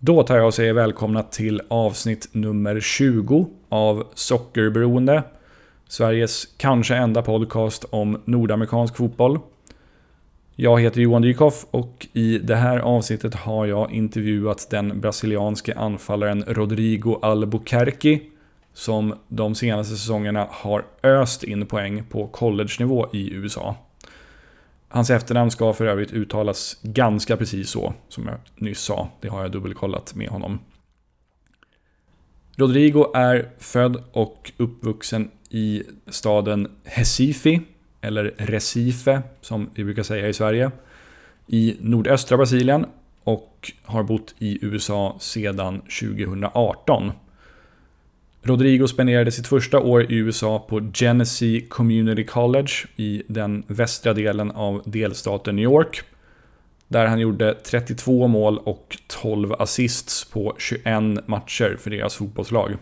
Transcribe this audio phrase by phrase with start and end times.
[0.00, 5.22] Då tar jag och säger välkomna till avsnitt nummer 20 av Sockerberoende.
[5.88, 9.38] Sveriges kanske enda podcast om nordamerikansk fotboll.
[10.56, 16.44] Jag heter Johan Dykhoff och i det här avsnittet har jag intervjuat den brasilianske anfallaren
[16.46, 18.20] Rodrigo Albuquerque
[18.74, 23.76] som de senaste säsongerna har öst in poäng på college-nivå i USA.
[24.88, 29.08] Hans efternamn ska för övrigt uttalas ganska precis så, som jag nyss sa.
[29.20, 30.58] Det har jag dubbelkollat med honom.
[32.56, 37.60] Rodrigo är född och uppvuxen i staden Recife,
[38.00, 40.70] eller Recife som vi brukar säga i Sverige,
[41.46, 42.86] i nordöstra Brasilien
[43.24, 47.12] och har bott i USA sedan 2018.
[48.42, 54.50] Rodrigo spenderade sitt första år i USA på Genesee Community College i den västra delen
[54.50, 56.02] av delstaten New York.
[56.88, 62.76] Där han gjorde 32 mål och 12 assists på 21 matcher för deras fotbollslag.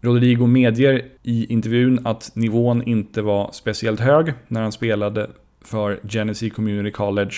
[0.00, 5.30] Rodrigo medger i intervjun att nivån inte var speciellt hög när han spelade
[5.64, 7.34] för Genesee Community College.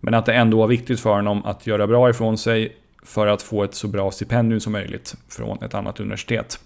[0.00, 3.42] Men att det ändå var viktigt för honom att göra bra ifrån sig för att
[3.42, 6.60] få ett så bra stipendium som möjligt från ett annat universitet.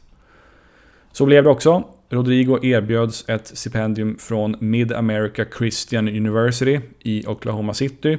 [1.12, 1.84] Så blev det också.
[2.10, 8.18] Rodrigo erbjöds ett stipendium från Mid America Christian University i Oklahoma City.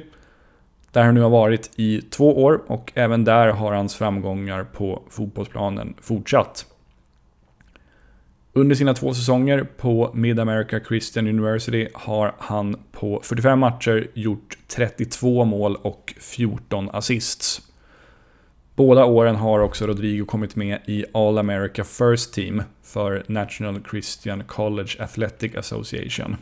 [0.92, 5.02] Där han nu har varit i två år och även där har hans framgångar på
[5.10, 6.66] fotbollsplanen fortsatt.
[8.52, 14.58] Under sina två säsonger på Mid America Christian University har han på 45 matcher gjort
[14.66, 17.62] 32 mål och 14 assists.
[18.76, 24.44] Båda åren har också Rodrigo kommit med i All America First Team för National Christian
[24.44, 26.36] College Athletic Association.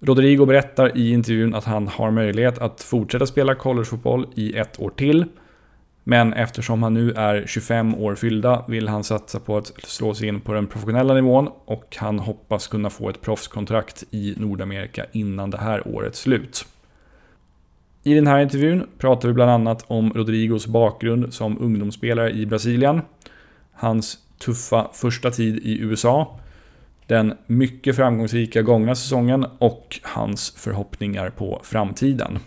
[0.00, 4.90] Rodrigo berättar i intervjun att han har möjlighet att fortsätta spela collegefotboll i ett år
[4.90, 5.24] till.
[6.04, 10.28] Men eftersom han nu är 25 år fyllda vill han satsa på att slå sig
[10.28, 15.50] in på den professionella nivån och han hoppas kunna få ett proffskontrakt i Nordamerika innan
[15.50, 16.66] det här årets slut.
[18.04, 23.00] I den här intervjun pratar vi bland annat om Rodrigos bakgrund som ungdomsspelare i Brasilien,
[23.72, 26.40] hans tuffa första tid i USA,
[27.06, 32.38] den mycket framgångsrika gångna säsongen och hans förhoppningar på framtiden.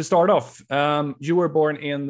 [0.00, 2.00] To start off, um, you were born in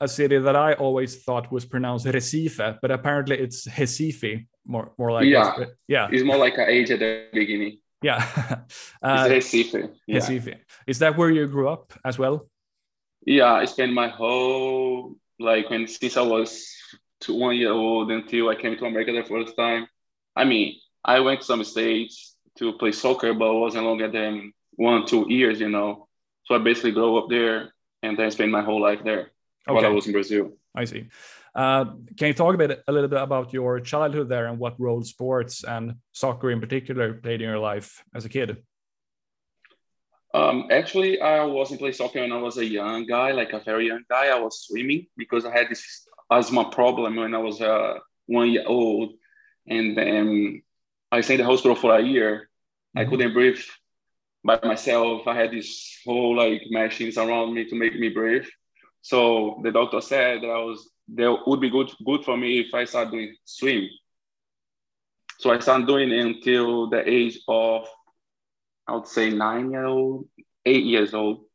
[0.00, 5.12] a city that I always thought was pronounced Recife, but apparently it's Recife, more more
[5.12, 7.78] like yeah, this, yeah, it's more like an age at the beginning.
[8.02, 8.18] Yeah,
[9.02, 9.90] uh, it's Recife.
[10.06, 10.18] Yeah.
[10.18, 10.54] Recife.
[10.86, 12.48] Is that where you grew up as well?
[13.26, 16.48] Yeah, I spent my whole like when since I was
[17.20, 19.86] two, one year old until I came to America the first time.
[20.34, 24.52] I mean, I went to some states to play soccer, but it wasn't longer than
[24.76, 26.08] one two years, you know.
[26.44, 27.72] So I basically grew up there
[28.02, 29.30] and then spent my whole life there
[29.68, 29.74] okay.
[29.74, 30.52] while I was in Brazil.
[30.74, 31.08] I see.
[31.54, 31.84] Uh,
[32.18, 35.02] can you talk a bit, a little bit about your childhood there and what role
[35.02, 38.62] sports and soccer in particular played in your life as a kid?
[40.34, 43.86] Um, actually, I wasn't playing soccer when I was a young guy, like a very
[43.86, 44.26] young guy.
[44.26, 48.64] I was swimming because I had this asthma problem when I was uh, one year
[48.66, 49.12] old,
[49.68, 50.62] and then
[51.12, 52.50] I stayed in the hospital for a year.
[52.96, 52.98] Mm-hmm.
[52.98, 53.62] I couldn't breathe
[54.44, 55.26] by myself.
[55.26, 58.46] I had this whole like machines around me to make me breathe.
[59.00, 62.74] So the doctor said that I was that would be good good for me if
[62.74, 63.88] I start doing swim.
[65.38, 67.86] So I started doing it until the age of
[68.86, 70.28] I would say nine year old,
[70.64, 71.46] eight years old.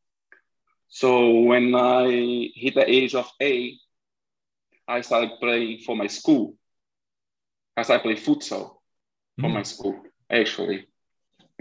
[0.88, 3.78] So when I hit the age of eight,
[4.88, 6.56] I started playing for my school.
[7.76, 8.78] I started playing futsal
[9.40, 9.54] for mm.
[9.54, 10.88] my school, actually.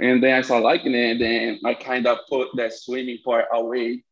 [0.01, 1.11] And then I started liking it.
[1.11, 4.03] And then I kind of put that swimming part away.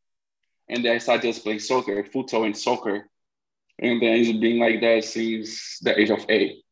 [0.69, 3.07] And then I started just playing soccer, futsal and soccer.
[3.80, 6.63] And then it's been like that since the age of eight.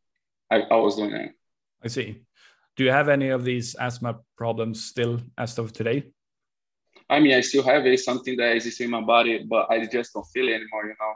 [0.52, 1.30] I, I was doing that.
[1.84, 2.22] I see.
[2.76, 6.12] Do you have any of these asthma problems still as of today?
[7.10, 10.14] I mean, I still have it, something that exists in my body, but I just
[10.14, 11.14] don't feel it anymore, you know.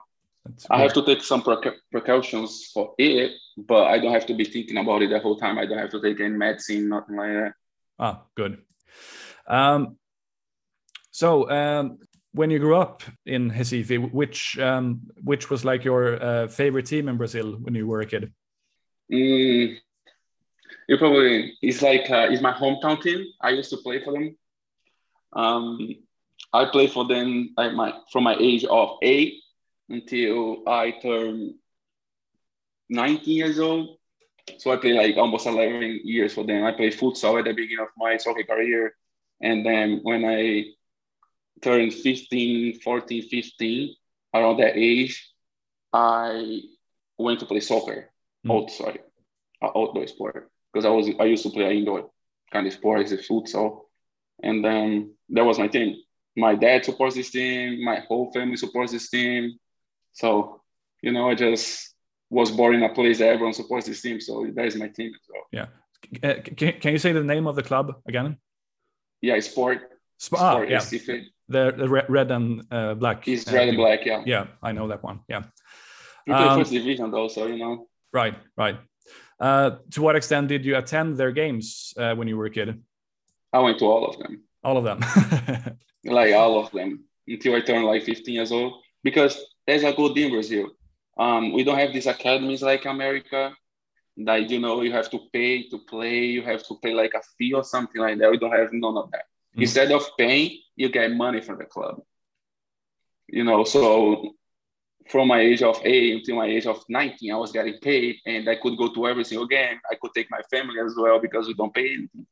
[0.70, 1.44] I have to take some
[1.92, 5.58] precautions for it, but I don't have to be thinking about it the whole time.
[5.58, 7.54] I don't have to take any medicine, nothing like that.
[8.00, 8.62] Ah, good.
[9.48, 9.98] Um,
[11.12, 12.00] so, um,
[12.32, 17.10] when you grew up in Recife, which um, which was like your uh, favorite team
[17.10, 18.32] in Brazil when you were a kid?
[19.12, 19.78] Mm,
[20.88, 23.26] you probably it's like uh, it's my hometown team.
[23.42, 24.38] I used to play for them.
[25.34, 25.96] Um,
[26.54, 29.42] I played for them like my from my age of eight
[29.90, 31.56] until I turned
[32.90, 33.99] 19 years old.
[34.58, 36.64] So I played like almost 11 years for them.
[36.64, 38.94] I played futsal at the beginning of my soccer career.
[39.42, 40.66] And then when I
[41.62, 43.96] turned 15, 14, 15,
[44.34, 45.32] around that age,
[45.94, 46.62] I
[47.18, 48.12] went to play soccer.
[48.46, 48.64] Mm.
[48.64, 49.00] Out, sorry,
[49.64, 50.50] outdoor sport.
[50.72, 52.10] Because I was I used to play indoor
[52.52, 53.82] kind of sport as a futsal.
[54.42, 55.96] And then that was my team.
[56.38, 59.58] My dad supports this team, my whole family supports this team.
[60.14, 60.62] So,
[61.02, 61.94] you know, I just
[62.30, 64.22] was born in a place that everyone supports this team.
[64.22, 65.44] So that is my team as well.
[65.52, 65.66] Yeah.
[66.24, 68.38] Uh, can, can you say the name of the club again?
[69.22, 69.82] Yeah, Sport.
[70.20, 70.80] Sp- ah, yeah.
[70.80, 73.28] The, the red and uh, black.
[73.28, 74.22] It's uh, red and black, yeah.
[74.26, 75.22] Yeah, I know that one.
[75.28, 75.44] Yeah.
[76.28, 77.88] We play um, first division though, so you know.
[78.14, 78.78] Right, right.
[79.40, 82.82] Uh, to what extent did you attend their games uh, when you were a kid?
[83.52, 84.44] I went to all of them.
[84.64, 85.00] All of them.
[86.06, 88.74] like all of them until I turned like 15 years old.
[89.04, 90.70] Because there's a good in Brazil.
[91.20, 93.54] Um, we don't have these academies like America
[94.26, 97.22] that you know you have to pay to play, you have to pay like a
[97.38, 98.32] fee or something like that.
[98.32, 99.26] We don't have none of that.
[99.58, 99.64] Mm.
[99.64, 102.02] Instead of paying, you get money from the club.
[103.28, 104.34] You know, so
[105.10, 108.50] from my age of eight until my age of 19, I was getting paid and
[108.50, 109.80] I could go to every single game.
[109.92, 112.26] I could take my family as well because we don't pay anything.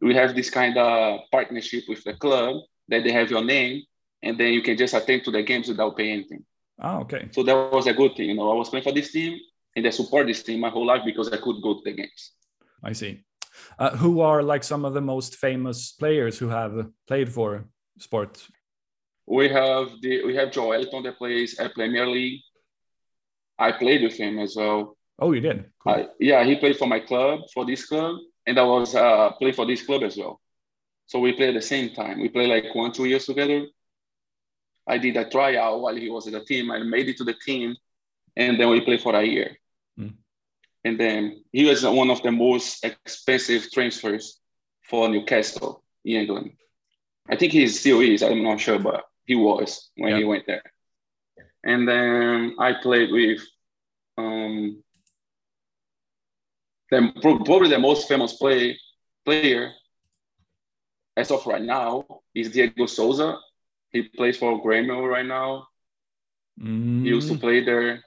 [0.00, 2.56] We have this kind of partnership with the club
[2.88, 3.82] that they have your name
[4.22, 6.44] and then you can just attend to the games without paying anything.
[6.80, 7.28] Oh, okay.
[7.32, 8.30] So that was a good thing.
[8.30, 9.38] You know, I was playing for this team
[9.74, 12.32] and I support this team my whole life because I could go to the games.
[12.82, 13.24] I see.
[13.78, 17.64] Uh, who are like some of the most famous players who have played for
[17.98, 18.46] sport?
[19.26, 22.40] We have the we have Joelinton that plays at Premier League.
[23.58, 24.96] I played with him as well.
[25.18, 25.70] Oh, you did?
[25.82, 25.92] Cool.
[25.92, 29.54] I, yeah, he played for my club, for this club, and I was uh, playing
[29.54, 30.40] for this club as well.
[31.06, 32.20] So we played at the same time.
[32.20, 33.66] We played like one, two years together.
[34.86, 36.70] I did a tryout while he was in the team.
[36.70, 37.76] I made it to the team,
[38.36, 39.56] and then we played for a year.
[39.98, 40.14] Mm.
[40.84, 44.40] And then he was one of the most expensive transfers
[44.82, 46.52] for Newcastle in England.
[47.28, 48.22] I think he still is.
[48.22, 50.18] I'm not sure, but he was when yeah.
[50.18, 50.62] he went there.
[51.64, 53.40] And then I played with
[54.16, 54.82] um,
[56.90, 58.78] the, probably the most famous play,
[59.24, 59.72] player
[61.16, 63.38] as of right now is Diego Souza.
[63.92, 65.68] He plays for Grêmio right now.
[66.60, 67.02] Mm.
[67.02, 67.40] He used to mm.
[67.40, 68.02] play there.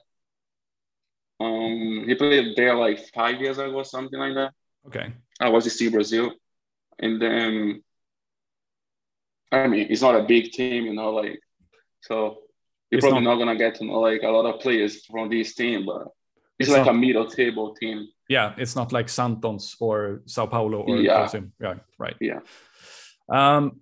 [1.40, 4.52] Um, he played there like five years ago, something like that.
[4.86, 5.12] Okay.
[5.40, 6.32] I was to see Brazil,
[6.98, 7.82] and then
[9.52, 11.40] I mean, it's not a big team, you know, like
[12.02, 12.38] so
[12.90, 15.28] you're it's probably not, not, gonna get to know like a lot of players from
[15.28, 16.08] this team, but
[16.58, 18.08] it's, it's like not, a middle table team.
[18.28, 21.28] Yeah, it's not like Santos or Sao Paulo or yeah,
[21.60, 22.16] yeah right.
[22.20, 22.40] Yeah.
[23.28, 23.80] Um,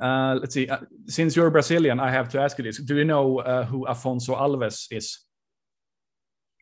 [0.00, 0.68] uh, let's see.
[0.68, 3.86] Uh, since you're Brazilian, I have to ask you this: Do you know uh, who
[3.86, 5.20] Afonso Alves is?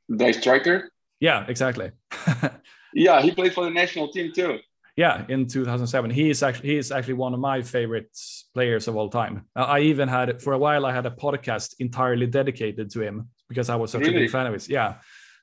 [0.08, 0.90] The striker.
[1.20, 1.92] Yeah, exactly.
[2.94, 4.58] yeah, he played for the national team too.
[4.96, 8.14] Yeah, in 2007, he is actually he is actually one of my favorite
[8.52, 9.46] players of all time.
[9.56, 13.70] I even had for a while I had a podcast entirely dedicated to him because
[13.70, 14.16] I was such really?
[14.16, 14.68] a big fan of his.
[14.68, 14.96] Yeah.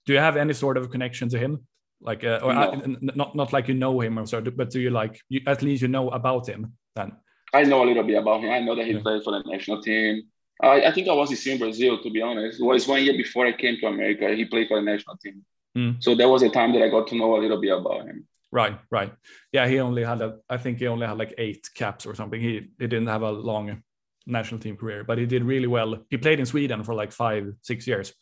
[0.05, 1.65] Do you have any sort of connection to him?
[2.01, 2.73] Like, uh, or no.
[2.73, 5.63] I, not not like you know him or so, but do you like you, at
[5.63, 7.13] least you know about him then?
[7.53, 8.51] I know a little bit about him.
[8.51, 9.01] I know that he yeah.
[9.01, 10.23] played for the national team.
[10.61, 12.59] I, I think I was in Brazil, to be honest.
[12.59, 14.33] It was one year before I came to America.
[14.35, 15.45] He played for the national team.
[15.77, 16.03] Mm.
[16.03, 18.27] So there was a time that I got to know a little bit about him.
[18.51, 19.13] Right, right.
[19.51, 22.41] Yeah, he only had a, I think he only had like eight caps or something.
[22.41, 23.83] He he didn't have a long
[24.25, 26.03] national team career, but he did really well.
[26.09, 28.13] He played in Sweden for like five, six years.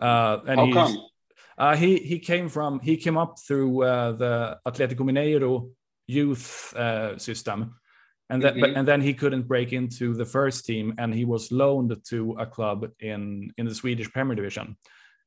[0.00, 1.06] Uh, and How come?
[1.58, 5.70] Uh, he he came from he came up through uh, the Atletico Mineiro
[6.06, 7.74] youth uh, system,
[8.32, 8.76] and then mm-hmm.
[8.76, 12.46] and then he couldn't break into the first team, and he was loaned to a
[12.46, 14.76] club in in the Swedish Premier Division,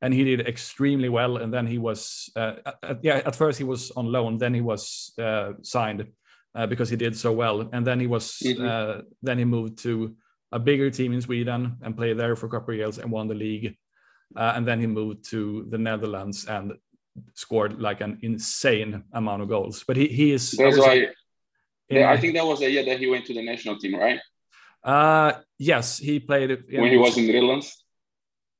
[0.02, 1.38] and he did extremely well.
[1.38, 4.62] And then he was uh, at, yeah at first he was on loan, then he
[4.62, 6.08] was uh, signed
[6.56, 8.66] uh, because he did so well, and then he was mm-hmm.
[8.66, 10.16] Uh, then he moved to
[10.52, 13.28] a bigger team in Sweden and played there for a couple of years and won
[13.28, 13.78] the league,
[14.36, 16.74] uh, and then he moved to the Netherlands and
[17.34, 19.84] scored like an insane amount of goals.
[19.88, 20.52] But he he is.
[20.52, 21.14] That's why
[21.90, 24.20] yeah, I think that was the year that he went to the national team, right?
[24.84, 27.84] Uh, yes, he played when he was in the Netherlands.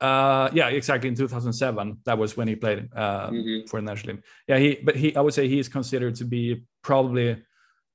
[0.02, 1.08] Uh, yeah, exactly.
[1.08, 3.68] In 2007, that was when he played uh, mm-hmm.
[3.68, 4.24] for the national team.
[4.48, 4.80] Yeah, he.
[4.84, 7.44] But he, I would say, he is considered to be probably,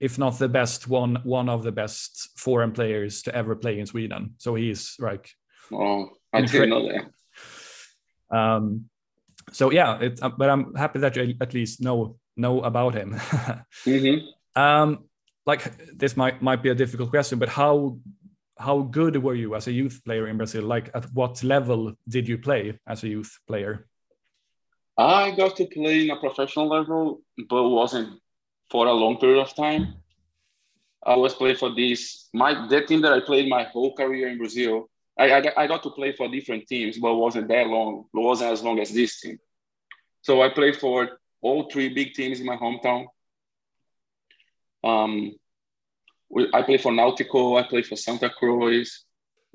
[0.01, 3.87] if not the best one, one of the best foreign players to ever play in
[3.87, 4.35] Sweden.
[4.39, 5.31] So he's like.
[5.73, 8.37] Oh, I didn't know that.
[8.37, 8.87] Um,
[9.53, 13.15] so yeah, it, uh, but I'm happy that you at least know know about him.
[13.85, 14.61] mm-hmm.
[14.61, 15.05] Um,
[15.47, 17.99] like this might might be a difficult question, but how
[18.59, 20.65] how good were you as a youth player in Brazil?
[20.65, 23.87] Like at what level did you play as a youth player?
[24.99, 28.21] I got to play in a professional level, but wasn't
[28.71, 29.95] for a long period of time.
[31.05, 34.37] I was playing for this my the team that I played my whole career in
[34.37, 34.91] Brazil.
[35.19, 38.05] I, I, I got to play for different teams, but wasn't that long.
[38.15, 39.39] It wasn't as long as this team.
[40.23, 43.07] So I played for all three big teams in my hometown.
[44.83, 45.35] Um,
[46.55, 49.05] I play for Nautico, I play for Santa Cruz,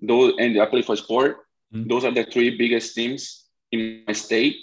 [0.01, 1.37] those, and I play for Sport.
[1.73, 1.87] Mm-hmm.
[1.87, 4.57] Those are the three biggest teams in my state.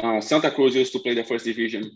[0.00, 1.90] Uh, Santa Cruz used to play the first division,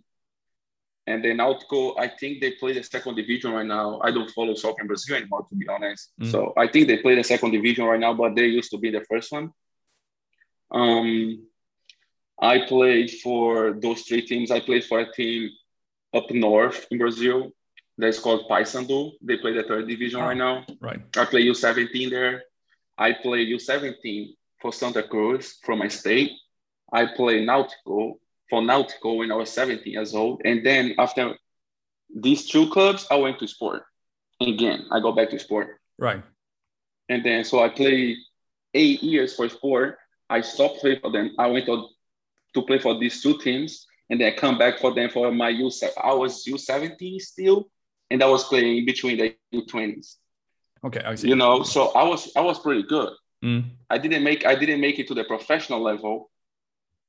[1.06, 4.00] and then Nautico, I think they play the second division right now.
[4.02, 6.10] I don't follow soccer in Brazil anymore, to be honest.
[6.20, 6.30] Mm-hmm.
[6.30, 8.90] So I think they play the second division right now, but they used to be
[8.90, 9.50] the first one.
[10.70, 11.46] Um,
[12.40, 14.50] I played for those three teams.
[14.50, 15.50] I played for a team
[16.14, 17.52] up north in Brazil
[17.98, 19.12] that's called Paysandu.
[19.20, 20.66] They play the third division oh, right ah, now.
[20.80, 21.00] Right.
[21.16, 22.44] I play U17 there.
[22.96, 26.30] I play U17 for Santa Cruz from my state.
[26.92, 28.14] I play Nautico
[28.48, 30.42] for Nautico when I was 17 years old.
[30.44, 31.34] And then after
[32.14, 33.82] these two clubs, I went to sport.
[34.40, 35.80] Again, I go back to sport.
[35.98, 36.22] Right.
[37.08, 38.16] And then so I played
[38.74, 39.98] eight years for sport.
[40.30, 41.34] I stopped playing for them.
[41.36, 41.88] I went to,
[42.54, 45.70] to play for these two teams and then come back for them for my U.
[46.02, 47.68] I was U17 still,
[48.10, 50.16] and I was playing between the U20s.
[50.84, 51.28] Okay, I see.
[51.28, 53.12] You know, so I was I was pretty good.
[53.44, 53.64] Mm.
[53.90, 56.30] I didn't make I didn't make it to the professional level.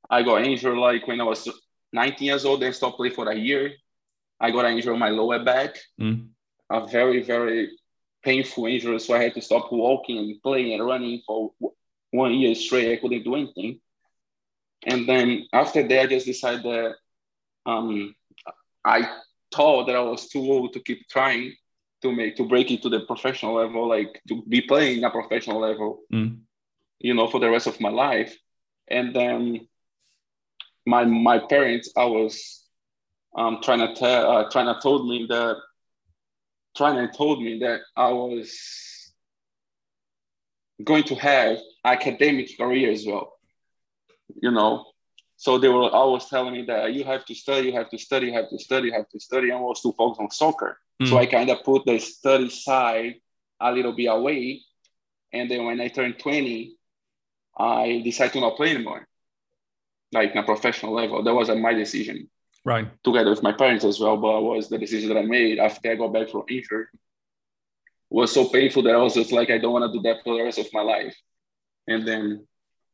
[0.10, 1.48] I got injured like when I was
[1.94, 2.62] 19 years old.
[2.62, 3.74] Then stopped playing for a year.
[4.39, 5.77] I got injured on my lower back.
[6.00, 6.29] Mm.
[6.72, 7.72] A very very
[8.24, 11.51] painful injury, so I had to stop walking and playing and running for
[12.12, 12.91] one year straight.
[12.91, 13.79] I couldn't do anything.
[14.86, 16.95] And then after that, I just decided that
[17.65, 18.15] um,
[18.86, 19.09] I
[19.53, 21.53] thought that I was too old to keep trying
[22.01, 25.59] to make to break it to the professional level, like to be playing a professional
[25.59, 26.38] level, mm.
[27.00, 28.38] you know, for the rest of my life.
[28.88, 29.67] And then
[30.86, 32.63] my my parents, I was
[33.36, 35.57] um, trying to tell, uh, trying to told me that,
[36.75, 39.12] trying to told me that I was
[40.83, 43.33] going to have academic career as well,
[44.41, 44.86] you know,
[45.38, 48.27] so they were always telling me that you have to study, you have to study,
[48.27, 50.77] you have to study, you have to study, I was too focused on soccer.
[51.01, 51.07] Mm.
[51.07, 53.15] So I kind of put the study side
[53.59, 54.62] a little bit away.
[55.31, 56.75] And then when I turned 20,
[57.57, 59.07] I decided to not play anymore,
[60.12, 61.24] like in a professional level.
[61.24, 62.29] That was my decision.
[62.65, 62.89] Right.
[63.03, 65.91] Together with my parents as well, but it was the decision that I made after
[65.91, 66.86] I got back from injury.
[66.91, 70.24] It was so painful that I was just like, I don't want to do that
[70.24, 71.15] for the rest of my life.
[71.88, 72.45] And then,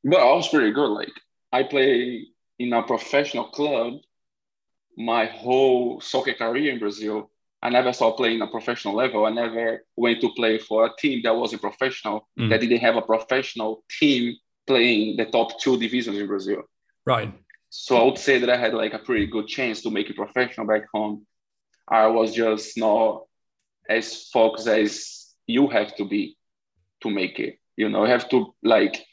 [0.05, 0.89] but I was pretty good.
[0.89, 1.13] Like
[1.51, 2.27] I play
[2.59, 3.95] in a professional club
[4.97, 7.29] my whole soccer career in Brazil.
[7.61, 9.25] I never saw playing a professional level.
[9.25, 12.49] I never went to play for a team that wasn't professional, mm.
[12.49, 14.35] that didn't have a professional team
[14.67, 16.61] playing the top two divisions in Brazil.
[17.05, 17.33] Right.
[17.69, 20.15] So I would say that I had like a pretty good chance to make it
[20.15, 21.25] professional back home.
[21.87, 23.23] I was just not
[23.89, 26.37] as focused as you have to be
[27.01, 27.59] to make it.
[27.75, 29.03] You know, you have to like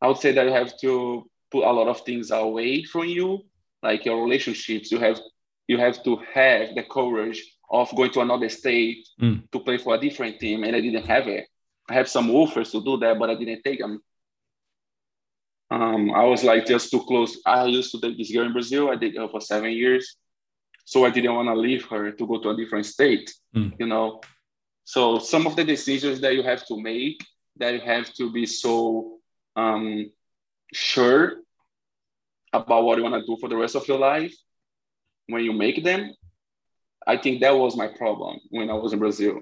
[0.00, 3.44] I would say that you have to put a lot of things away from you,
[3.82, 4.90] like your relationships.
[4.90, 5.20] You have
[5.68, 9.48] you have to have the courage of going to another state mm.
[9.52, 11.46] to play for a different team, and I didn't have it.
[11.88, 14.00] I have some offers to do that, but I didn't take them.
[15.70, 17.40] Um, I was like just too close.
[17.46, 18.90] I used to date this girl in Brazil.
[18.90, 20.16] I dated her for seven years,
[20.84, 23.32] so I didn't want to leave her to go to a different state.
[23.54, 23.74] Mm.
[23.78, 24.20] You know,
[24.84, 27.24] so some of the decisions that you have to make,
[27.58, 29.19] that you have to be so
[29.56, 30.10] um,
[30.72, 31.36] sure
[32.52, 34.34] about what you want to do for the rest of your life
[35.28, 36.12] when you make them.
[37.06, 39.40] I think that was my problem when i was in brazil.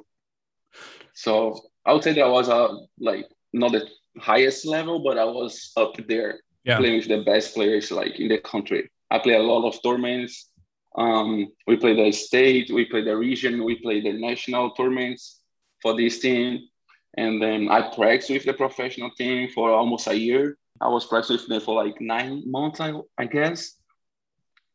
[1.15, 3.89] So i would say that I was a like not the
[4.19, 6.77] highest level but i was up there yeah.
[6.79, 8.91] playing with the best players like in the country.
[9.11, 10.51] I play a lot of tournaments.
[10.97, 15.41] Um, we play the state we play the region we play the national tournaments
[15.83, 16.68] for this team
[17.17, 21.37] and then i practiced with the professional team for almost a year I was practicing
[21.37, 23.75] with them for like nine months, I, I guess.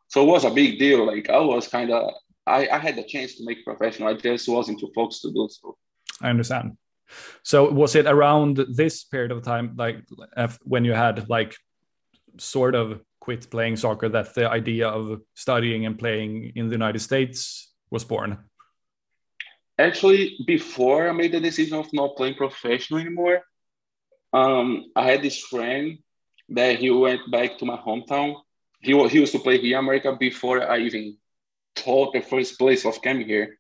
[0.08, 1.06] So it was a big deal.
[1.06, 2.12] Like I was kind of,
[2.46, 4.10] I, I had the chance to make professional.
[4.10, 5.78] I just wasn't too focused to do so.
[6.22, 6.78] I understand.
[7.44, 10.04] So was it around this period of time, like
[10.64, 11.56] when you had like
[12.38, 17.00] sort of quit playing soccer, that the idea of studying and playing in the United
[17.00, 18.38] States was born?
[19.80, 23.42] Actually, before I made the decision of not playing professional anymore,
[24.32, 26.00] um, I had this friend
[26.50, 28.36] that he went back to my hometown.
[28.82, 31.18] He, he used to play here in America before I even
[31.76, 33.58] thought the first place of coming here.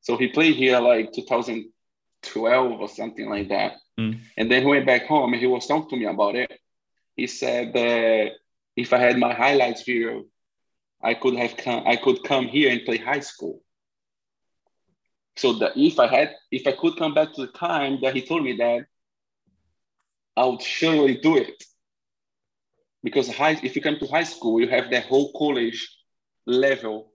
[0.00, 3.76] So he played here like 2012 or something like that.
[3.98, 4.20] Mm.
[4.36, 6.52] And then he went back home and he was talking to me about it.
[7.16, 8.32] He said that
[8.76, 10.24] if I had my highlights video,
[11.02, 13.60] I could have come, I could come here and play high school.
[15.36, 18.22] So that if I had, if I could come back to the time that he
[18.22, 18.86] told me that,
[20.36, 21.62] I would surely do it.
[23.02, 25.88] Because high, if you come to high school, you have that whole college
[26.46, 27.12] level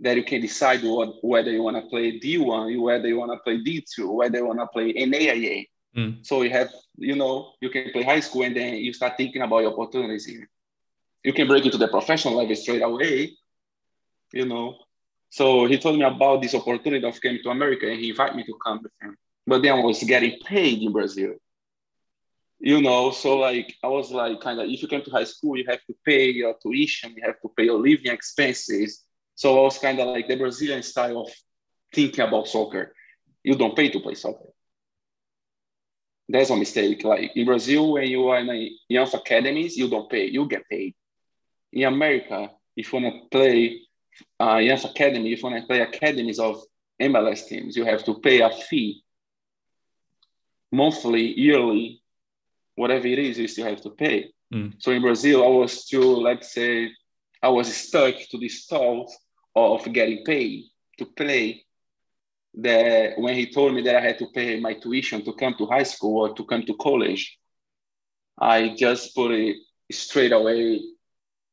[0.00, 3.38] that you can decide what, whether you want to play D1, whether you want to
[3.38, 5.66] play D2, whether you want to play NAIA.
[5.96, 6.26] Mm.
[6.26, 9.42] So you have, you know, you can play high school and then you start thinking
[9.42, 10.48] about your opportunities here.
[11.22, 13.32] You can break into the professional level straight away,
[14.32, 14.76] you know.
[15.32, 18.44] So he told me about this opportunity of coming to America and he invited me
[18.44, 19.16] to come with him.
[19.46, 21.32] But then I was getting paid in Brazil.
[22.60, 25.56] You know, so like I was like kind of if you come to high school,
[25.56, 29.04] you have to pay your tuition, you have to pay your living expenses.
[29.34, 31.30] So I was kind of like the Brazilian style of
[31.94, 32.94] thinking about soccer.
[33.42, 34.50] You don't pay to play soccer.
[36.28, 37.02] That's a mistake.
[37.04, 40.68] Like in Brazil, when you are in a youth academies, you don't pay, you get
[40.68, 40.94] paid.
[41.72, 43.80] In America, if you want to play
[44.40, 46.62] uh, youth academy, if you want to play academies of
[47.00, 49.02] MLS teams, you have to pay a fee
[50.72, 52.02] monthly, yearly,
[52.74, 54.30] whatever it is, you still have to pay.
[54.52, 54.74] Mm.
[54.78, 56.90] So in Brazil, I was still, let's say,
[57.42, 59.10] I was stuck to this thought
[59.54, 60.64] of getting paid
[60.98, 61.64] to play.
[62.54, 65.66] That when he told me that I had to pay my tuition to come to
[65.66, 67.38] high school or to come to college,
[68.38, 69.56] I just put it
[69.90, 70.82] straight away.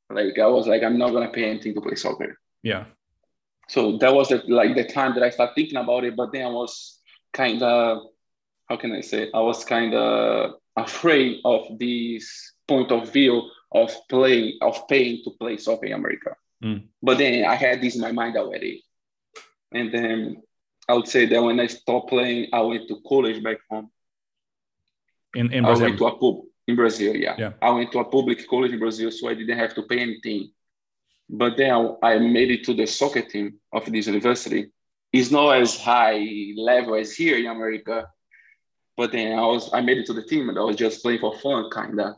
[0.09, 2.37] Like I was like, I'm not gonna pay anything to play soccer.
[2.63, 2.85] Yeah.
[3.67, 6.15] So that was the, like the time that I started thinking about it.
[6.15, 6.99] But then I was
[7.33, 8.03] kind of,
[8.67, 9.29] how can I say?
[9.33, 15.31] I was kind of afraid of this point of view of play of paying to
[15.39, 16.35] play soccer in America.
[16.63, 16.87] Mm.
[17.01, 18.83] But then I had this in my mind already,
[19.71, 20.41] and then
[20.87, 23.89] I would say that when I stopped playing, I went to college back home.
[25.35, 25.85] In in I Brazil.
[25.85, 27.15] went to a pub in Brazil.
[27.15, 27.35] Yeah.
[27.37, 27.53] Yeah.
[27.61, 30.51] I went to a public college in Brazil, so I didn't have to pay anything.
[31.29, 34.71] But then I made it to the soccer team of this university.
[35.13, 38.07] It's not as high level as here in America,
[38.97, 41.19] but then I was I made it to the team and I was just playing
[41.19, 42.15] for fun, kinda.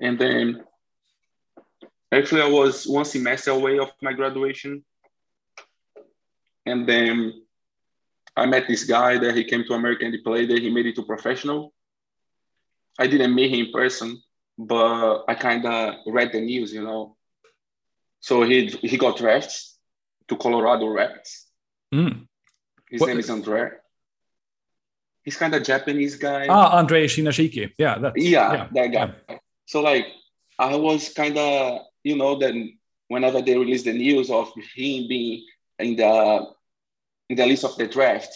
[0.00, 0.64] And then
[2.10, 4.84] actually I was one semester away of my graduation.
[6.64, 7.42] And then
[8.36, 10.58] I met this guy that he came to America and he played there.
[10.58, 11.74] He made it to professional.
[12.98, 14.22] I didn't meet him in person,
[14.58, 17.16] but I kind of read the news, you know.
[18.20, 19.60] So he he got drafted
[20.28, 21.46] to Colorado Rapids.
[21.94, 22.26] Mm.
[22.90, 23.70] His What- name is Andre.
[25.22, 26.46] He's kind of Japanese guy.
[26.48, 27.72] Ah, Andre Shinyashiki.
[27.78, 29.12] Yeah, that's yeah, that guy.
[29.28, 29.38] yeah.
[29.66, 30.06] So like
[30.58, 32.78] I was kind of you know then
[33.08, 35.44] whenever they released the news of him being
[35.78, 36.46] in the
[37.28, 38.32] in the list of the draft,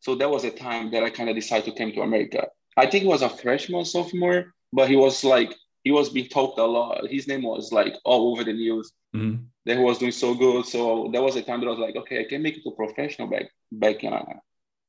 [0.00, 2.48] so that was a time that I kind of decided to come to America.
[2.76, 5.52] I think he was a freshman, sophomore, but he was like
[5.86, 7.06] he was being talked a lot.
[7.08, 9.36] His name was like all over the news Mhm.
[9.64, 10.66] that he was doing so good.
[10.66, 12.72] So there was a time that I was like, okay, I can make it to
[12.72, 14.02] professional back back.
[14.02, 14.24] Uh,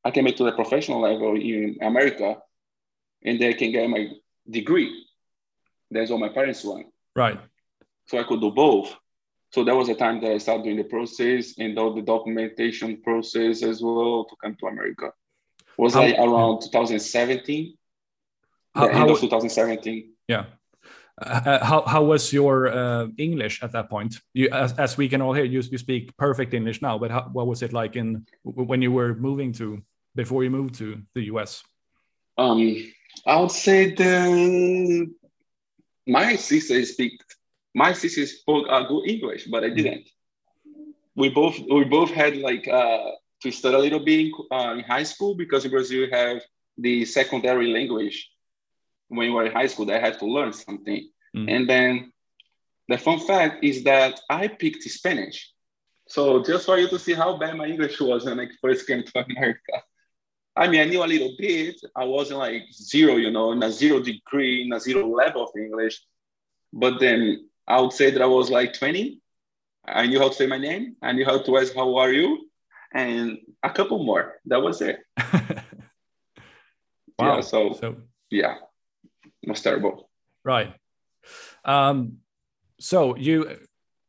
[0.03, 2.29] I can make it to the professional level in America,
[3.27, 4.03] and then I can get my
[4.59, 4.91] degree.
[5.91, 6.87] That's what my parents want.
[7.15, 7.39] Right.
[8.07, 8.89] So I could do both.
[9.53, 12.89] So that was the time that I started doing the process and all the documentation
[13.07, 15.07] process as well to come to America.
[15.77, 17.77] Was How- like around 2017,
[18.73, 20.13] How, the end how, of 2017.
[20.27, 20.45] yeah.
[21.19, 24.21] Uh, how how was your uh, English at that point?
[24.33, 26.99] You, as, as we can all hear, you, you speak perfect English now.
[26.99, 29.81] But how, what was it like in when you were moving to
[30.15, 31.63] before you moved to the US?
[32.37, 32.93] Um,
[33.25, 35.07] I would say the
[36.05, 37.19] my sister speak
[37.73, 40.07] my sister spoke uh, good English, but I didn't.
[41.15, 44.83] We both we both had like uh, to study a little bit in, uh, in
[44.83, 46.41] high school because in Brazil you have
[46.77, 48.29] the secondary language.
[49.09, 51.49] When you were in high school, they had to learn something, Mm.
[51.53, 52.13] and then
[52.87, 55.51] the fun fact is that I picked Spanish.
[56.07, 59.03] So just for you to see how bad my English was when I first came
[59.03, 59.83] to America.
[60.55, 61.75] I mean, I knew a little bit.
[61.95, 65.51] I wasn't like zero, you know, in a zero degree, in a zero level of
[65.55, 66.01] English.
[66.71, 69.19] But then I would say that I was like 20.
[69.85, 70.95] I knew how to say my name.
[71.01, 72.49] I knew how to ask, how are you?
[72.93, 74.39] And a couple more.
[74.45, 74.97] That was it.
[77.19, 77.35] wow.
[77.35, 77.95] Yeah, so, so
[78.31, 78.55] yeah,
[79.47, 80.09] was terrible.
[80.43, 80.73] Right.
[81.65, 82.17] Um,
[82.79, 83.57] so you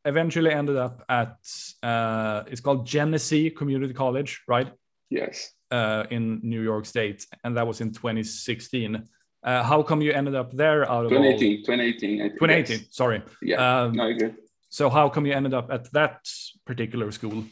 [0.05, 1.37] eventually ended up at
[1.83, 4.71] uh, it's called Genesee Community College, right?
[5.09, 5.51] Yes.
[5.71, 9.03] Uh, in New York State, and that was in 2016.
[9.41, 11.65] Uh, how come you ended up there out of all- 2018.
[11.65, 12.21] 2018.
[12.21, 12.87] I think, 2018, yes.
[12.91, 13.21] sorry.
[13.41, 13.83] Yeah.
[13.83, 14.35] Um, no, good.
[14.69, 16.27] So how come you ended up at that
[16.65, 17.43] particular school?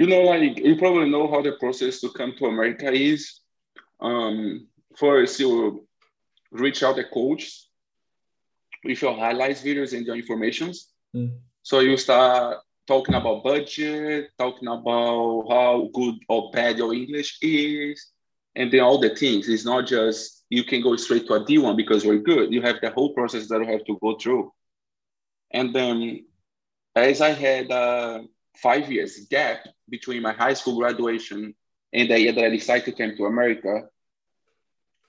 [0.00, 3.40] you know, like you probably know how the process to come to America is.
[4.00, 5.86] Um, first, you
[6.50, 7.66] reach out the coach
[8.84, 10.88] with your highlights videos and your informations.
[11.14, 11.38] Mm.
[11.62, 18.10] So you start talking about budget, talking about how good or bad your English is,
[18.56, 19.48] and then all the things.
[19.48, 22.52] It's not just you can go straight to a D1 because you're good.
[22.52, 24.52] You have the whole process that you have to go through.
[25.52, 26.24] And then
[26.96, 28.24] as I had a
[28.56, 31.54] five years gap between my high school graduation
[31.92, 33.88] and the year that I decided to come to America,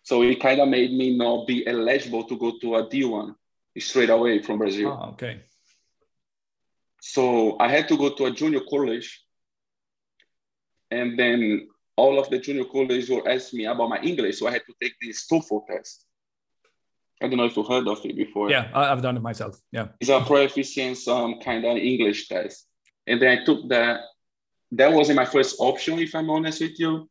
[0.04, 3.36] so it kind of made me not be eligible to go to a D1
[3.78, 5.00] straight away from Brazil.
[5.00, 5.42] Oh, okay.
[7.02, 9.24] So I had to go to a junior college.
[10.90, 14.40] And then all of the junior college were asking me about my English.
[14.40, 16.06] So I had to take this TOEFL test.
[17.22, 18.50] I don't know if you heard of it before.
[18.50, 19.60] Yeah, I've done it myself.
[19.72, 19.90] Yeah.
[20.00, 22.66] It's a proficiency um, kind of English test.
[23.06, 24.02] And then I took that.
[24.74, 27.10] That wasn't my first option, if I'm honest with you.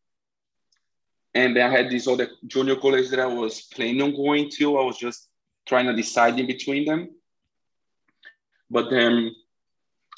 [1.34, 4.78] And then I had this other junior college that I was planning on going to.
[4.78, 5.28] I was just
[5.66, 7.10] trying to decide in between them.
[8.68, 9.32] But then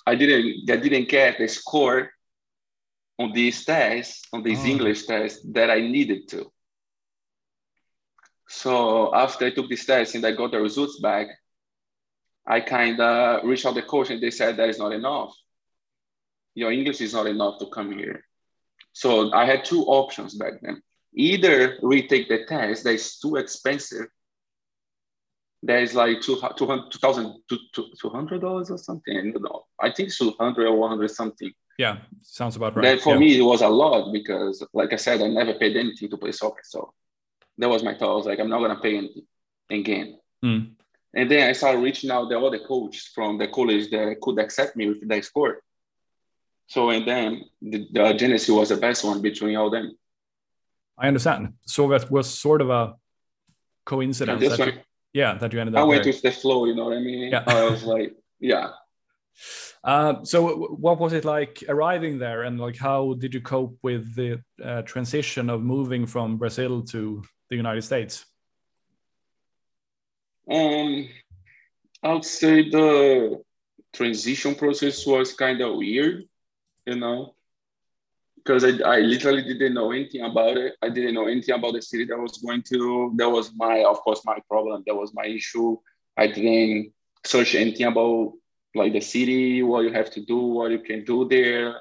[0.06, 2.10] I didn't I didn't get the score
[3.18, 4.66] on these tests, on these oh.
[4.66, 6.50] English tests that I needed to.
[8.48, 11.28] So after I took this test and I got the results back,
[12.46, 15.34] I kind of reached out the coach and they said that is not enough.
[16.54, 18.24] Your English is not enough to come here.
[18.92, 20.82] So I had two options back then.
[21.14, 24.06] Either retake the test that is too expensive
[25.62, 29.32] there is like two thousand two hundred dollars or something.
[29.38, 31.52] No, I think it's 200 or 100 something.
[31.78, 32.82] Yeah, sounds about right.
[32.82, 33.20] That for yeah.
[33.20, 36.32] me, it was a lot because, like I said, I never paid anything to play
[36.32, 36.62] soccer.
[36.64, 36.92] So
[37.58, 38.12] that was my thought.
[38.12, 39.24] I was like, I'm not going to pay anything
[39.70, 40.18] again.
[40.44, 40.72] Mm.
[41.14, 44.76] And then I started reaching out the other coaches from the college that could accept
[44.76, 45.62] me with that score.
[46.66, 49.96] So, and then the, the Genesee was the best one between all them.
[50.98, 51.54] I understand.
[51.66, 52.94] So that was sort of a
[53.84, 54.56] coincidence.
[54.56, 54.72] that you,
[55.12, 55.82] yeah, that you ended up.
[55.82, 56.12] I went there.
[56.12, 57.30] with the flow, you know what I mean?
[57.30, 57.44] Yeah.
[57.46, 58.70] I was like, yeah.
[59.84, 64.14] Uh, so what was it like arriving there and like how did you cope with
[64.14, 68.24] the uh, transition of moving from brazil to the united states
[70.48, 71.08] um
[72.04, 73.42] i would say the
[73.92, 76.22] transition process was kind of weird
[76.86, 77.34] you know
[78.44, 80.74] because I, I literally didn't know anything about it.
[80.82, 83.12] I didn't know anything about the city that I was going to.
[83.16, 84.82] That was my, of course, my problem.
[84.86, 85.76] That was my issue.
[86.16, 86.92] I didn't
[87.24, 88.32] search anything about
[88.74, 91.80] like the city, what you have to do, what you can do there,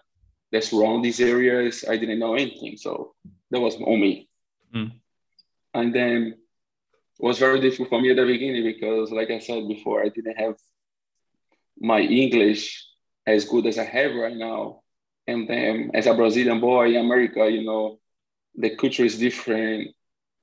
[0.51, 1.85] that's around these areas.
[1.89, 2.77] I didn't know anything.
[2.77, 3.15] So
[3.49, 4.29] that was on me.
[4.75, 4.91] Mm.
[5.73, 6.35] And then
[7.19, 10.09] it was very difficult for me at the beginning because, like I said before, I
[10.09, 10.55] didn't have
[11.79, 12.85] my English
[13.25, 14.81] as good as I have right now.
[15.27, 17.99] And then as a Brazilian boy in America, you know,
[18.55, 19.95] the culture is different.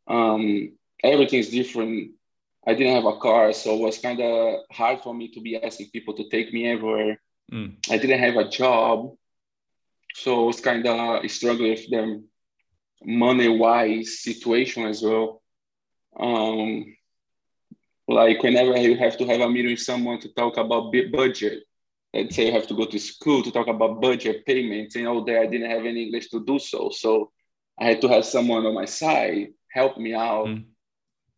[0.06, 2.12] Um, everything is different.
[2.66, 5.56] I didn't have a car, so it was kind of hard for me to be
[5.56, 7.20] asking people to take me everywhere.
[7.52, 7.76] Mm.
[7.90, 9.16] I didn't have a job,
[10.14, 12.28] so it was kind of struggling with them
[13.02, 15.42] money-wise situation as well.
[16.18, 16.96] Um,
[18.06, 21.62] like whenever you have to have a meeting with someone to talk about budget,
[22.12, 25.24] let's say you have to go to school to talk about budget payments and all
[25.24, 26.90] that, I didn't have any English to do so.
[26.90, 27.30] So
[27.78, 30.46] I had to have someone on my side help me out.
[30.46, 30.64] Mm.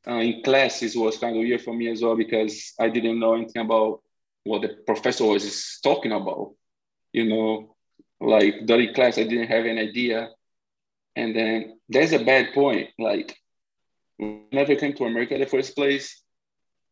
[0.07, 3.35] Uh, in classes was kind of weird for me as well because I didn't know
[3.35, 4.01] anything about
[4.45, 6.55] what the professor was talking about.
[7.13, 7.77] You know,
[8.21, 10.31] like during class, I didn't have an idea.
[11.17, 12.89] And then there's a bad point.
[12.99, 13.37] Like,
[14.19, 16.23] whenever I came to America in the first place,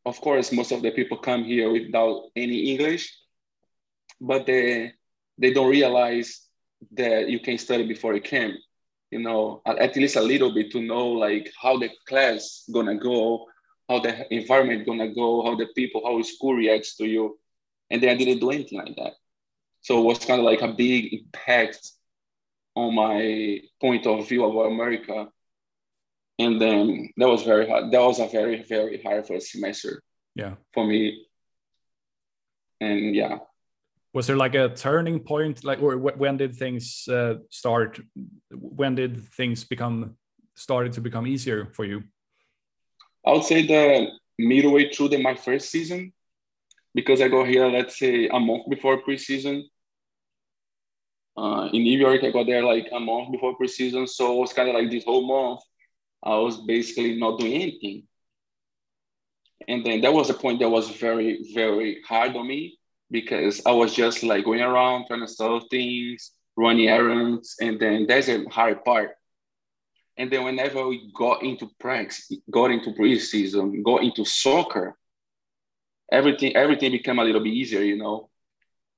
[0.04, 3.14] of course, most of the people come here without any English
[4.20, 4.92] but they
[5.38, 6.42] they don't realize
[6.92, 8.54] that you can study before you came
[9.10, 13.46] you know at least a little bit to know like how the class gonna go
[13.88, 17.38] how the environment gonna go how the people how the school reacts to you.
[17.90, 19.14] And then i didn't do anything like that.
[19.80, 21.90] So it was kind of like a big impact
[22.74, 25.28] on my point of view about america.
[26.38, 30.02] And then that was very hard that was a very very hard first semester
[30.34, 30.54] yeah.
[30.74, 31.24] for me.
[32.80, 33.38] And yeah
[34.18, 35.62] was there like a turning point?
[35.62, 38.00] Like or when did things uh, start
[38.50, 40.16] when did things become
[40.56, 42.02] started to become easier for you?
[43.24, 46.12] I would say the midway through the, my first season
[46.94, 49.56] because i got here let's say a month before preseason.
[51.36, 54.52] Uh, in new york i got there like a month before preseason so it was
[54.52, 55.60] kind of like this whole month
[56.24, 57.98] i was basically not doing anything.
[59.70, 62.77] And then that was a point that was very very hard on me
[63.10, 68.06] because I was just like going around trying to solve things, running errands, and then
[68.06, 69.12] that's a hard part.
[70.16, 74.96] And then whenever we got into practice, got into preseason, got into soccer,
[76.10, 78.28] everything everything became a little bit easier, you know.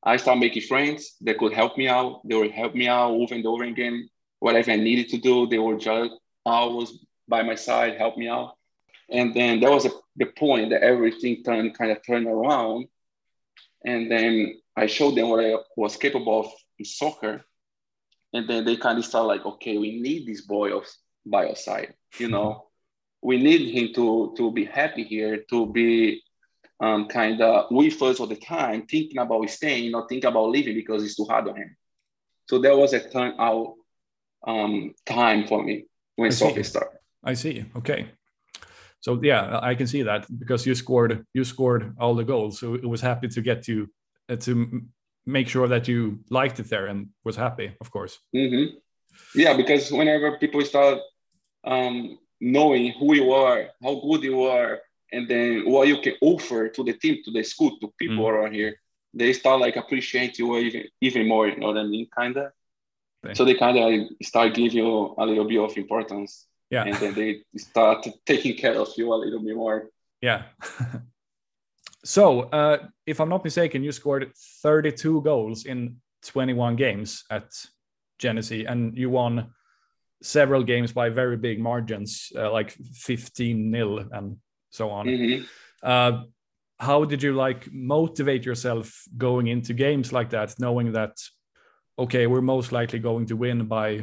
[0.02, 2.22] I started making friends that could help me out.
[2.24, 4.08] They would help me out over and over again.
[4.38, 6.12] Whatever I needed to do, they were just
[6.46, 6.92] always
[7.28, 8.56] by my side, help me out.
[9.10, 12.86] And then that was a, the point that everything turned kind of turned around.
[13.84, 17.44] And then I showed them what I was capable of in soccer.
[18.32, 20.84] And then they kind of start like, okay, we need this boy of,
[21.26, 21.94] by our side.
[22.18, 22.68] You know,
[23.22, 26.22] we need him to to be happy here, to be
[26.80, 30.74] um, kind of with us all the time, thinking about staying, not thinking about leaving
[30.74, 31.76] because it's too hard on him.
[32.48, 33.74] So there was a turn out
[34.46, 35.84] um, time for me
[36.16, 36.98] when soccer started.
[37.22, 37.64] I see.
[37.76, 38.10] Okay.
[39.00, 42.58] So yeah, I can see that because you scored you scored all the goals.
[42.58, 43.88] So it was happy to get you
[44.28, 44.82] uh, to
[45.26, 48.18] make sure that you liked it there and was happy, of course.
[48.34, 48.76] Mm-hmm.
[49.34, 50.98] Yeah, because whenever people start
[51.64, 54.80] um, knowing who you are, how good you are,
[55.12, 58.30] and then what you can offer to the team, to the school, to people mm.
[58.30, 58.76] around here,
[59.12, 61.48] they start like appreciate you even even more.
[61.48, 62.06] You know what I mean?
[62.16, 62.52] Kinda.
[63.34, 66.46] So they kind of start giving you a little bit of importance.
[66.70, 66.84] Yeah.
[66.84, 69.90] And then they start taking care of you a little bit more.
[70.20, 70.44] Yeah.
[72.04, 77.50] so, uh, if I'm not mistaken, you scored 32 goals in 21 games at
[78.18, 79.50] Genesee, and you won
[80.22, 84.36] several games by very big margins, uh, like 15 nil and
[84.70, 85.06] so on.
[85.06, 85.44] Mm-hmm.
[85.82, 86.24] Uh,
[86.78, 91.16] how did you like motivate yourself going into games like that, knowing that
[91.98, 94.02] okay, we're most likely going to win by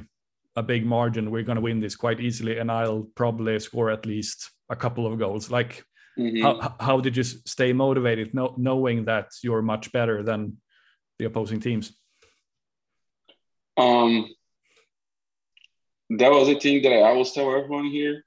[0.58, 1.32] a big margin.
[1.32, 5.06] We're going to win this quite easily, and I'll probably score at least a couple
[5.06, 5.50] of goals.
[5.52, 5.86] Like,
[6.18, 6.42] mm-hmm.
[6.42, 10.58] how how did you stay motivated, no, knowing that you're much better than
[11.20, 11.94] the opposing teams?
[13.78, 14.34] Um,
[16.10, 18.26] that was a thing that I always tell everyone here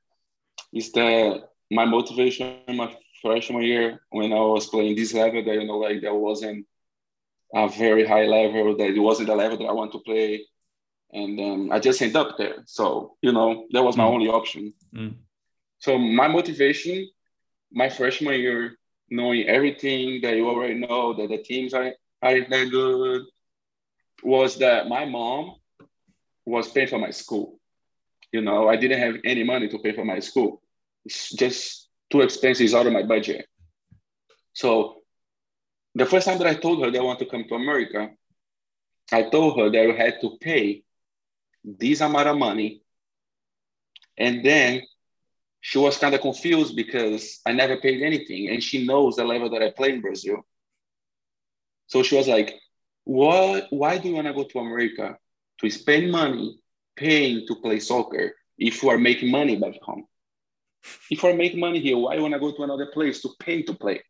[0.73, 5.66] is that my motivation my freshman year when I was playing this level that you
[5.66, 6.66] know like that wasn't
[7.55, 10.47] a very high level that it wasn't the level that I want to play
[11.12, 14.12] and um, I just end up there so you know that was my mm.
[14.14, 15.14] only option mm.
[15.79, 17.09] so my motivation
[17.73, 18.77] my freshman year
[19.09, 21.92] knowing everything that you already know that the teams are,
[22.23, 23.23] are that good
[24.23, 25.57] was that my mom
[26.46, 27.59] was paying for my school
[28.33, 30.62] you know I didn't have any money to pay for my school
[31.05, 32.75] it's just too expensive.
[32.75, 33.46] Out of my budget.
[34.53, 35.03] So
[35.94, 38.11] the first time that I told her that I want to come to America,
[39.12, 40.83] I told her that I had to pay
[41.64, 42.83] this amount of money.
[44.16, 44.83] And then
[45.61, 48.49] she was kind of confused because I never paid anything.
[48.49, 50.46] And she knows the level that I play in Brazil.
[51.87, 52.55] So she was like,
[53.05, 55.16] what, why do you want to go to America
[55.61, 56.61] to spend money
[56.96, 60.07] paying to play soccer if you are making money back home?
[61.11, 63.75] If I make money here, why want to go to another place to pay to
[63.75, 64.03] play?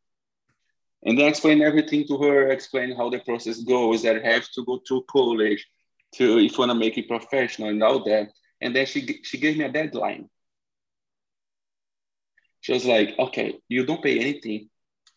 [1.02, 4.64] And then explain everything to her, explain how the process goes, that I have to
[4.64, 5.66] go to college
[6.14, 8.28] to if you want to make it professional and all that.
[8.60, 10.28] And then she she gave me a deadline.
[12.60, 14.68] She was like, okay, you don't pay anything.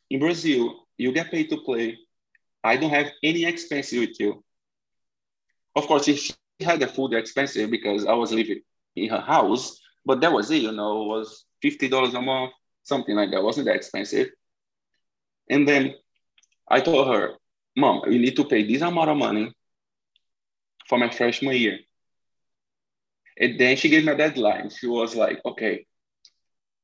[0.09, 1.97] In Brazil, you get paid to play.
[2.63, 4.43] I don't have any expenses with you.
[5.75, 8.61] Of course, if she had the food expensive because I was living
[8.95, 12.53] in her house, but that was it, you know, it was $50 a month,
[12.83, 13.37] something like that.
[13.37, 14.29] It wasn't that expensive.
[15.49, 15.95] And then
[16.69, 17.33] I told her,
[17.75, 19.53] Mom, you need to pay this amount of money
[20.87, 21.79] for my freshman year.
[23.39, 24.69] And then she gave me a deadline.
[24.69, 25.85] She was like, okay,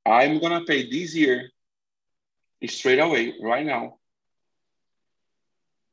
[0.06, 1.50] I'm gonna pay this year
[2.68, 3.98] straight away, right now.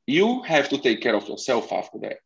[0.07, 2.19] You have to take care of yourself after that.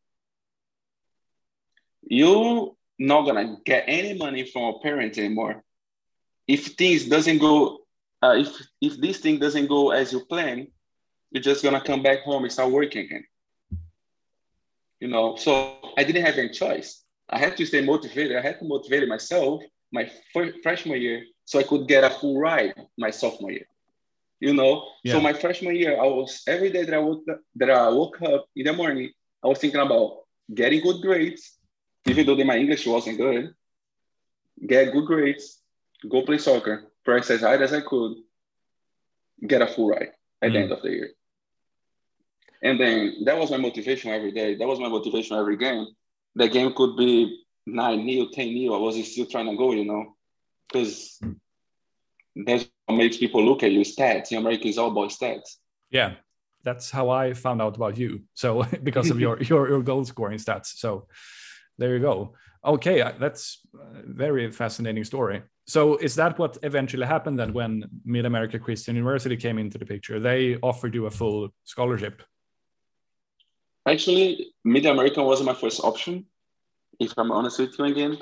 [2.02, 5.62] You're not gonna get any money from a parent anymore.
[6.46, 7.78] If things doesn't go,
[8.22, 8.48] uh, if
[8.80, 10.68] if this thing doesn't go as you plan,
[11.30, 13.24] you're just gonna come back home and start working again.
[15.00, 17.02] You know, so I didn't have any choice.
[17.28, 18.36] I had to stay motivated.
[18.36, 20.10] I had to motivate myself my
[20.62, 23.66] freshman year so I could get a full ride my sophomore year.
[24.40, 25.14] You know, yeah.
[25.14, 28.22] so my freshman year, I was every day that I woke up, that I woke
[28.22, 29.10] up in the morning,
[29.44, 30.20] I was thinking about
[30.52, 31.58] getting good grades,
[32.06, 33.54] even though my English wasn't good,
[34.66, 35.60] get good grades,
[36.08, 38.16] go play soccer, practice as hard as I could,
[39.46, 40.52] get a full ride at mm.
[40.52, 41.10] the end of the year.
[42.62, 44.54] And then that was my motivation every day.
[44.56, 45.86] That was my motivation every game.
[46.34, 48.74] The game could be 9 nil, 10 nil.
[48.74, 50.16] I was still trying to go, you know,
[50.68, 51.20] because
[52.36, 54.30] that's what makes people look at you stats.
[54.32, 55.56] In America is all about stats.
[55.90, 56.14] Yeah.
[56.62, 58.22] that's how I found out about you.
[58.34, 60.76] So because of your your your goal scoring stats.
[60.76, 61.06] So
[61.78, 62.34] there you go.
[62.62, 65.42] Okay, uh, that's a very fascinating story.
[65.66, 69.86] So is that what eventually happened then when Mid America Christian University came into the
[69.86, 70.20] picture?
[70.20, 72.22] They offered you a full scholarship.
[73.86, 76.26] Actually, Mid American was my first option.
[76.98, 78.18] If I'm honest with you again,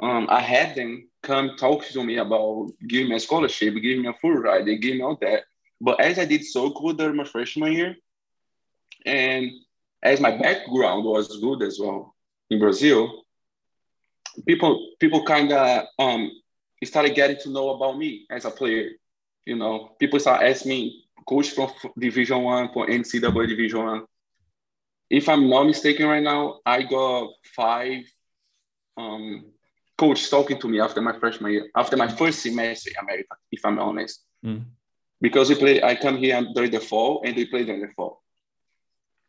[0.00, 4.08] um, I had them come talk to me about giving me a scholarship, giving me
[4.08, 5.44] a full ride, they gave me all that.
[5.80, 7.96] But as I did so good during my freshman year,
[9.06, 9.50] and
[10.02, 12.14] as my background was good as well
[12.50, 13.24] in Brazil,
[14.46, 16.30] people people kind of um,
[16.84, 18.90] started getting to know about me as a player.
[19.44, 24.04] You know, people start asking me, coach from Division One, for NCAA Division One.
[25.12, 28.04] If I'm not mistaken, right now I got five
[28.96, 29.44] um,
[29.98, 33.62] coach talking to me after my freshman year, after my first semester in America, if
[33.62, 34.24] I'm honest.
[34.42, 34.64] Mm.
[35.20, 38.22] Because we play, I come here during the fall and they play during the fall.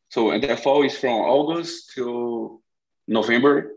[0.08, 2.62] So and the fall is from August to
[3.06, 3.74] November.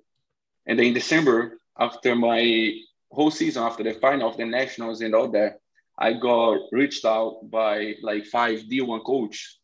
[0.64, 2.70] And then in December, after my
[3.10, 5.58] whole season, after the final of the nationals and all that,
[5.98, 9.58] I got reached out by like five D1 coach,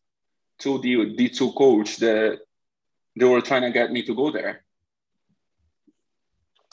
[0.59, 2.39] two the D2 coach that
[3.15, 4.63] they were trying to get me to go there.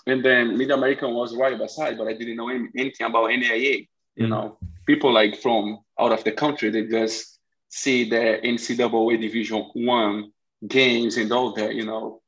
[0.06, 3.88] And then Mid American was right beside, but I didn't know anything about NAIA.
[4.16, 7.38] You mm know, people like from out of the country, they just
[7.68, 10.32] see the NCAA Division One
[10.66, 12.22] games and all that, you know.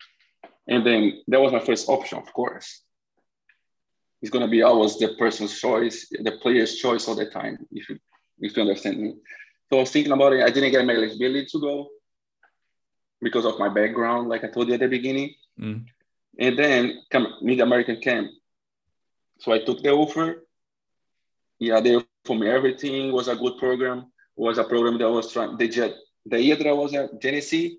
[0.69, 2.83] And then that was my first option, of course.
[4.21, 7.99] It's gonna be always the person's choice, the player's choice all the time, if you
[8.41, 9.15] if you understand me.
[9.73, 10.45] So I was thinking about it.
[10.45, 11.89] I didn't get my eligibility to go
[13.23, 15.35] because of my background, like I told you at the beginning.
[15.59, 15.87] Mm.
[16.39, 18.33] And then come Mid American camp.
[19.39, 20.45] So I took the offer.
[21.59, 23.13] Yeah, they offered me everything.
[23.13, 24.13] Was a good program.
[24.37, 25.57] It was a program that was trying.
[25.57, 25.95] They just
[26.27, 27.79] the year that I was at Genesee,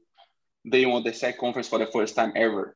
[0.65, 2.75] they won the SAC conference for the first time ever.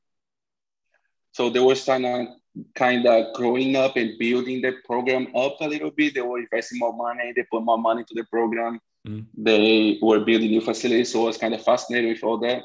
[1.31, 2.35] So they were starting
[2.75, 6.13] kind of growing up and building the program up a little bit.
[6.13, 7.33] They were investing more money.
[7.35, 8.79] They put more money to the program.
[9.07, 9.25] Mm.
[9.37, 11.11] They were building new facilities.
[11.11, 12.63] So I was kind of fascinated with all that.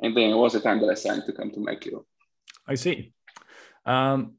[0.00, 2.04] And then it was the time that I decided to come to McGill.
[2.66, 3.12] I see.
[3.86, 4.34] Um,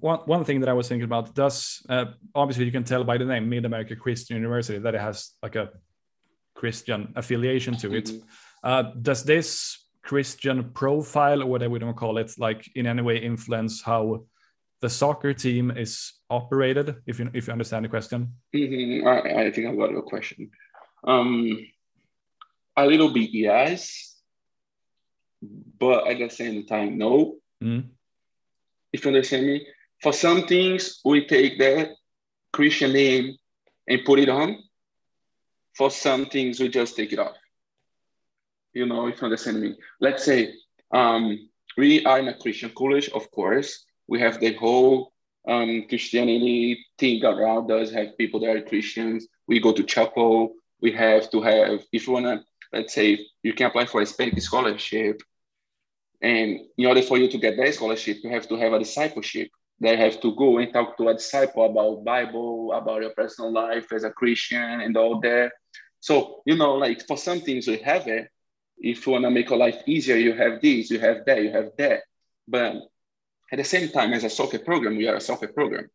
[0.00, 3.16] one, one thing that I was thinking about does uh, obviously you can tell by
[3.18, 5.70] the name Mid America Christian University that it has like a
[6.54, 8.06] Christian affiliation to it.
[8.06, 8.26] Mm-hmm.
[8.62, 13.16] Uh, does this Christian profile or whatever we don't call it, like in any way
[13.18, 14.24] influence how
[14.82, 16.96] the soccer team is operated?
[17.06, 18.34] If you if you understand the question.
[18.54, 19.08] Mm-hmm.
[19.08, 20.50] I, I think I got your question.
[21.04, 21.58] Um,
[22.76, 24.12] a little bit, yes
[25.78, 27.36] but at the same time, no.
[27.62, 27.88] Mm.
[28.92, 29.66] If you understand me,
[30.02, 31.90] for some things we take that
[32.52, 33.36] Christian name
[33.88, 34.58] and put it on.
[35.74, 37.36] For some things we just take it off.
[38.74, 39.76] You know, if you understand me.
[40.00, 40.54] Let's say
[40.92, 43.84] um, we are in a Christian college, of course.
[44.08, 45.12] We have the whole
[45.48, 49.26] um, Christianity thing around us, have people that are Christians.
[49.46, 50.54] We go to chapel.
[50.80, 54.04] We have to have, if you want to, let's say, you can apply for a
[54.04, 55.22] Hispanic scholarship
[56.22, 59.48] and in order for you to get that scholarship, you have to have a discipleship.
[59.80, 63.92] They have to go and talk to a disciple about Bible, about your personal life
[63.92, 65.50] as a Christian and all that.
[65.98, 68.28] So, you know, like for some things we have it.
[68.78, 71.50] If you want to make your life easier, you have this, you have that, you
[71.50, 72.02] have that.
[72.46, 72.76] But
[73.52, 75.88] at the same time, as a soccer program, we are a soccer program.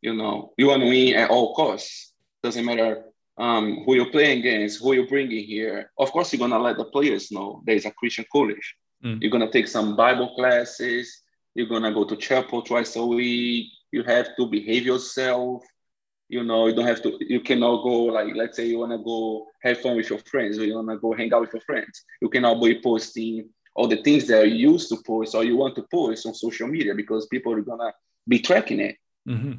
[0.00, 2.14] You know, you want to win at all costs.
[2.42, 3.04] Doesn't matter
[3.36, 5.92] um, who you're playing against, who you're bringing here.
[5.98, 8.74] Of course, you're gonna let the players know there is a Christian college.
[9.04, 9.20] Mm.
[9.20, 11.22] You're gonna take some Bible classes.
[11.54, 13.66] You're gonna go to chapel twice a week.
[13.92, 15.62] You have to behave yourself.
[16.28, 17.18] You know, you don't have to.
[17.20, 20.64] You cannot go like, let's say you wanna go have fun with your friends, or
[20.64, 22.02] you wanna go hang out with your friends.
[22.22, 25.76] You cannot be posting all the things that you used to post or you want
[25.76, 27.92] to post on social media because people are gonna
[28.26, 28.96] be tracking it.
[29.28, 29.52] Mm-hmm.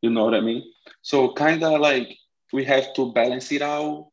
[0.00, 0.64] You know what I mean?
[1.02, 2.16] So kind of like
[2.52, 4.08] we have to balance it out.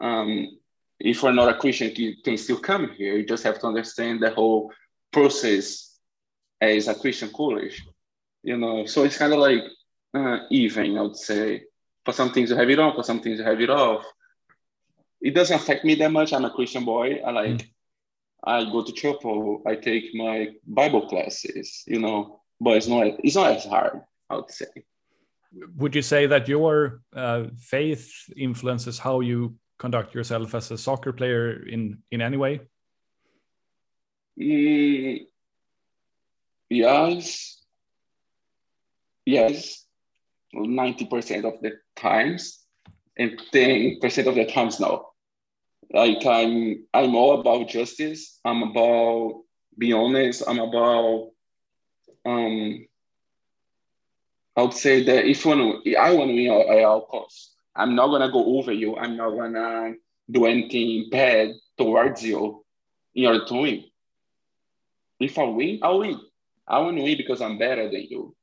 [0.00, 0.58] Um,
[0.98, 3.16] if you're not a Christian, you can still come here.
[3.16, 4.72] You just have to understand the whole
[5.12, 5.98] process
[6.60, 7.82] as a Christian college,
[8.42, 8.86] you know.
[8.86, 9.62] So it's kind of like
[10.14, 11.64] uh, even, I would say.
[12.04, 14.04] For some things you have it on, for some things you have it off.
[15.20, 16.32] It doesn't affect me that much.
[16.32, 17.20] I'm a Christian boy.
[17.26, 17.66] I like, mm.
[18.46, 19.62] I go to chapel.
[19.66, 22.40] I take my Bible classes, you know.
[22.60, 24.02] But it's not, it's not as hard.
[24.30, 24.66] I would say.
[25.76, 31.12] Would you say that your uh, faith influences how you conduct yourself as a soccer
[31.12, 32.60] player in in any way?
[34.40, 35.26] Mm,
[36.70, 37.62] yes,
[39.24, 39.86] yes,
[40.52, 42.64] ninety percent of the times.
[43.16, 45.13] and 10% of the times no.
[45.94, 48.40] Like I'm I'm all about justice.
[48.44, 49.42] I'm about
[49.78, 50.42] be honest.
[50.48, 51.30] I'm about
[52.26, 52.86] um
[54.56, 57.54] I would say that if to, I want to win at all costs.
[57.76, 58.96] I'm not gonna go over you.
[58.96, 59.94] I'm not gonna
[60.28, 62.64] do anything bad towards you
[63.14, 63.84] in order to win.
[65.20, 66.20] If I win, I'll win.
[66.66, 68.34] I want to win because I'm better than you.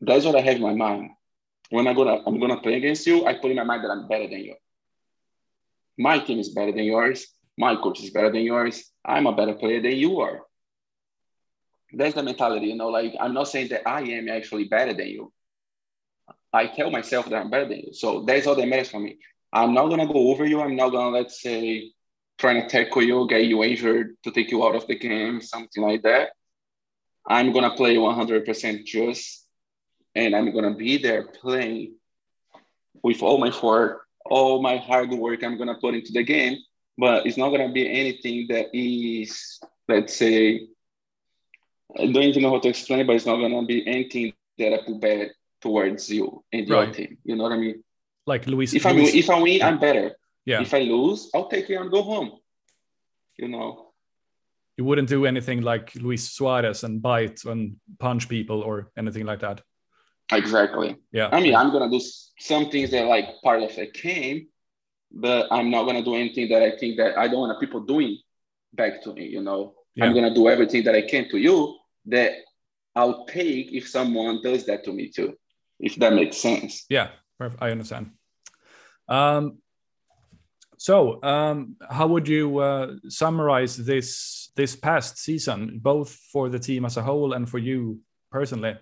[0.00, 1.10] That's what I have in my mind.
[1.70, 4.06] When I gonna I'm gonna play against you, I put in my mind that I'm
[4.06, 4.54] better than you.
[5.98, 7.26] My team is better than yours.
[7.58, 8.90] My coach is better than yours.
[9.04, 10.40] I'm a better player than you are.
[11.92, 12.88] That's the mentality, you know.
[12.88, 15.32] Like I'm not saying that I am actually better than you.
[16.52, 17.92] I tell myself that I'm better than you.
[17.92, 19.18] So that's all that matters for me.
[19.52, 20.60] I'm not gonna go over you.
[20.60, 21.92] I'm not gonna let's say
[22.38, 25.82] trying to tackle you, get you injured to take you out of the game, something
[25.82, 26.30] like that.
[27.28, 29.46] I'm gonna play 100% just,
[30.14, 31.94] and I'm gonna be there playing
[33.02, 35.42] with all my effort, all my hard work.
[35.42, 36.58] I'm gonna put into the game,
[36.98, 40.68] but it's not gonna be anything that is, let's say,
[41.98, 44.78] I don't even know how to explain, but it's not gonna be anything that I
[44.86, 46.94] put bad towards you and your right.
[46.94, 47.18] team.
[47.24, 47.82] You know what I mean?
[48.26, 48.74] Like Luis.
[48.74, 50.16] If I win, if I win, I'm better.
[50.44, 50.60] Yeah.
[50.60, 52.32] If I lose, I'll take it and go home.
[53.36, 53.88] You know.
[54.76, 59.40] You wouldn't do anything like Luis Suarez and bite and punch people or anything like
[59.40, 59.60] that.
[60.32, 60.96] Exactly.
[61.12, 61.28] Yeah.
[61.32, 62.00] I mean, I'm gonna do
[62.38, 64.48] some things that are like part of a game,
[65.10, 68.18] but I'm not gonna do anything that I think that I don't want people doing
[68.72, 69.26] back to me.
[69.26, 70.06] You know, yeah.
[70.06, 71.76] I'm gonna do everything that I can to you
[72.06, 72.32] that
[72.94, 75.34] I'll take if someone does that to me too,
[75.80, 76.84] if that makes sense.
[76.88, 77.10] Yeah,
[77.60, 78.10] I understand.
[79.08, 79.58] Um,
[80.78, 86.84] so, um, how would you uh, summarize this this past season, both for the team
[86.84, 88.74] as a whole and for you personally?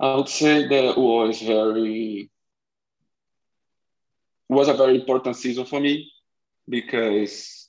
[0.00, 2.30] I would say that was very
[4.48, 6.12] was a very important season for me
[6.68, 7.68] because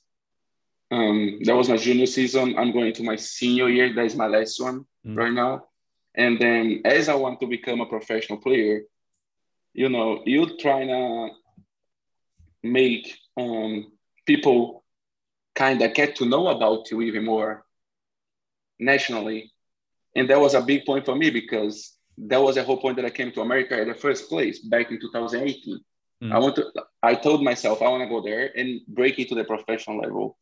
[0.90, 2.58] um, that was my junior season.
[2.58, 3.94] I'm going to my senior year.
[3.94, 5.16] That is my last one mm.
[5.16, 5.64] right now.
[6.14, 8.82] And then as I want to become a professional player,
[9.72, 11.30] you know, you trying to
[12.62, 13.92] make um,
[14.26, 14.84] people
[15.54, 17.64] kind of get to know about you even more
[18.78, 19.52] nationally.
[20.14, 23.04] And that was a big point for me because that was the whole point that
[23.04, 25.80] I came to America in the first place back in 2018.
[26.22, 26.32] Mm.
[26.32, 26.70] I want to,
[27.02, 30.38] I told myself I want to go there and break into the professional level.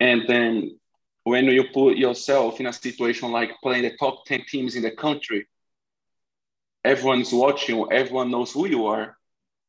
[0.00, 0.78] And then
[1.24, 4.92] when you put yourself in a situation like playing the top 10 teams in the
[4.92, 5.48] country,
[6.84, 9.18] everyone's watching, everyone knows who you are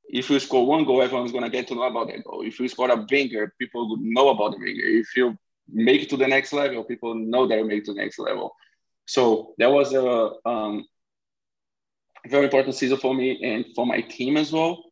[0.10, 2.42] if you score one goal, everyone's gonna get to know about that goal.
[2.42, 4.84] If you score a banger, people would know about the banger.
[4.84, 5.38] If you
[5.72, 8.18] make it to the next level, people know that you make it to the next
[8.18, 8.56] level.
[9.10, 10.86] So that was a um,
[12.28, 14.84] very important season for me and for my team as well,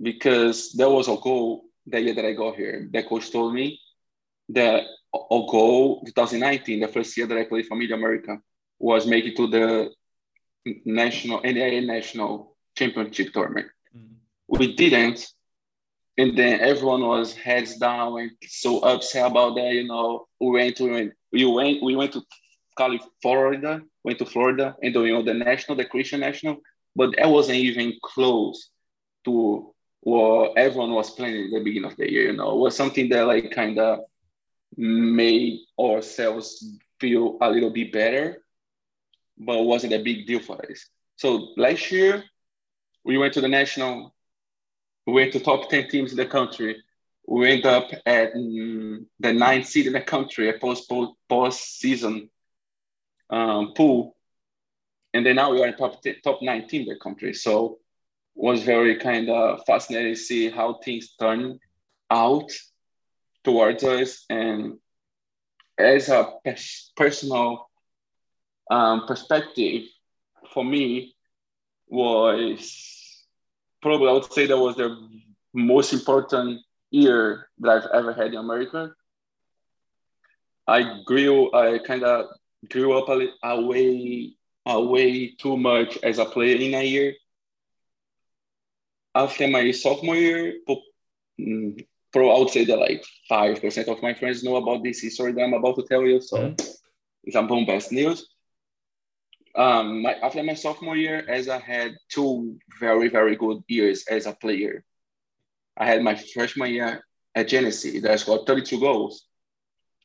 [0.00, 2.86] because there was a goal that year that I got here.
[2.92, 3.80] The coach told me
[4.50, 4.84] that
[5.14, 8.38] a goal 2019, the first year that I played for Mid America,
[8.78, 9.90] was make it to the
[10.84, 13.68] national NAIA national championship tournament
[14.48, 15.26] we didn't
[16.18, 20.76] and then everyone was heads down and so upset about that you know we went
[20.76, 22.22] to we went we went to
[22.78, 26.58] California, Florida went to Florida and you know the national the Christian national
[26.96, 28.70] but that wasn't even close
[29.24, 32.76] to what everyone was planning at the beginning of the year you know it was
[32.76, 34.00] something that like kind of
[34.76, 36.48] made ourselves
[37.00, 38.42] feel a little bit better
[39.36, 42.24] but wasn't a big deal for us so last year
[43.04, 44.14] we went to the national
[45.08, 46.76] we went to top 10 teams in the country.
[47.26, 50.92] We end up at mm, the ninth seed in the country, a post
[51.28, 52.28] post season
[53.30, 54.16] um, pool.
[55.14, 57.34] And then now we are in top, top 19 in the country.
[57.34, 57.78] So
[58.34, 61.58] was very kind of fascinating to see how things turn
[62.10, 62.50] out
[63.42, 64.24] towards us.
[64.30, 64.78] And
[65.76, 66.34] as a
[66.96, 67.68] personal
[68.70, 69.84] um, perspective,
[70.52, 71.14] for me,
[71.88, 73.24] was
[73.80, 74.96] probably I would say that was the
[75.54, 76.60] most important
[76.90, 78.92] year that I've ever had in America.
[80.66, 82.26] I grew, I kind of
[82.70, 84.34] grew up a away,
[84.66, 87.14] away too much as a player in a year.
[89.14, 90.54] After my sophomore year,
[91.40, 95.32] mm, pro, I would say that like 5% of my friends know about this history
[95.32, 96.20] that I'm about to tell you.
[96.20, 96.72] So mm-hmm.
[97.24, 98.26] it's a bombast news
[99.58, 104.26] um, my, after my sophomore year, as I had two very, very good years as
[104.26, 104.84] a player.
[105.76, 107.04] I had my freshman year
[107.34, 109.27] at Genesee that I scored 32 goals.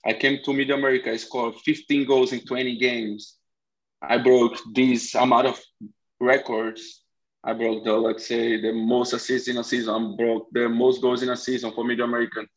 [0.06, 3.38] I came to Mid America, I scored 15 goals in 20 games.
[4.02, 5.60] I broke this amount of
[6.20, 7.04] records
[7.44, 9.94] I broke the let's say the most assists in a season.
[9.94, 12.48] I broke the most goals in a season for Mid American.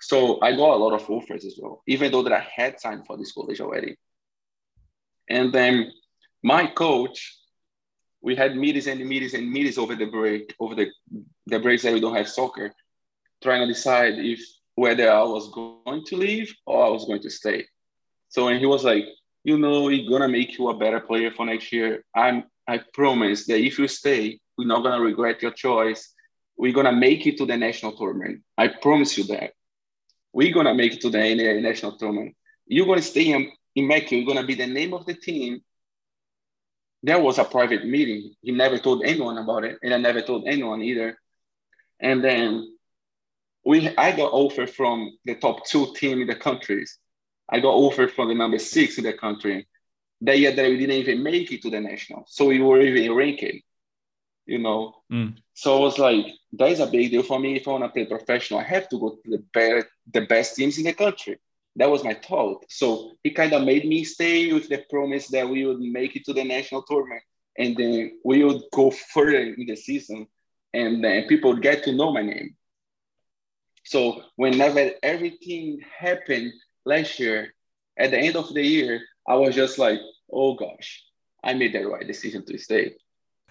[0.00, 3.06] So I got a lot of offers as well, even though that I had signed
[3.06, 3.96] for this college already.
[5.28, 5.92] And then
[6.42, 7.36] my coach,
[8.22, 10.90] we had meetings and meetings and meetings over the break, over the
[11.46, 12.72] the breaks that we don't have soccer,
[13.42, 14.40] trying to decide if
[14.80, 17.66] whether I was going to leave or I was going to stay.
[18.30, 19.04] So and he was like,
[19.44, 22.02] you know, we're gonna make you a better player for next year.
[22.16, 26.14] I'm I promise that if you stay, we're not gonna regret your choice.
[26.56, 28.40] We're gonna make it to the national tournament.
[28.56, 29.52] I promise you that.
[30.32, 31.18] We're gonna make it to the
[31.70, 32.34] national tournament.
[32.66, 34.16] You're gonna stay in, in Mecca.
[34.16, 35.60] You're gonna be the name of the team.
[37.02, 38.34] There was a private meeting.
[38.40, 41.18] He never told anyone about it, and I never told anyone either.
[42.00, 42.79] And then
[43.64, 46.98] we, I got offer from the top two team in the countries.
[47.48, 49.66] I got offer from the number six in the country.
[50.22, 53.14] That year that we didn't even make it to the national, so we were even
[53.14, 53.60] ranking.
[54.46, 55.36] You know, Mm.
[55.54, 57.56] so I was like, that is a big deal for me.
[57.56, 60.56] If I want to play professional, I have to go to the better, the best
[60.56, 61.38] teams in the country.
[61.76, 62.64] That was my thought.
[62.68, 66.24] So he kind of made me stay with the promise that we would make it
[66.26, 67.22] to the national tournament,
[67.58, 70.26] and then we would go further in the season,
[70.74, 72.56] and then people would get to know my name.
[73.90, 76.52] So whenever everything happened
[76.84, 77.52] last year,
[77.98, 79.98] at the end of the year, I was just like,
[80.32, 81.02] oh gosh,
[81.42, 82.94] I made the right decision to stay.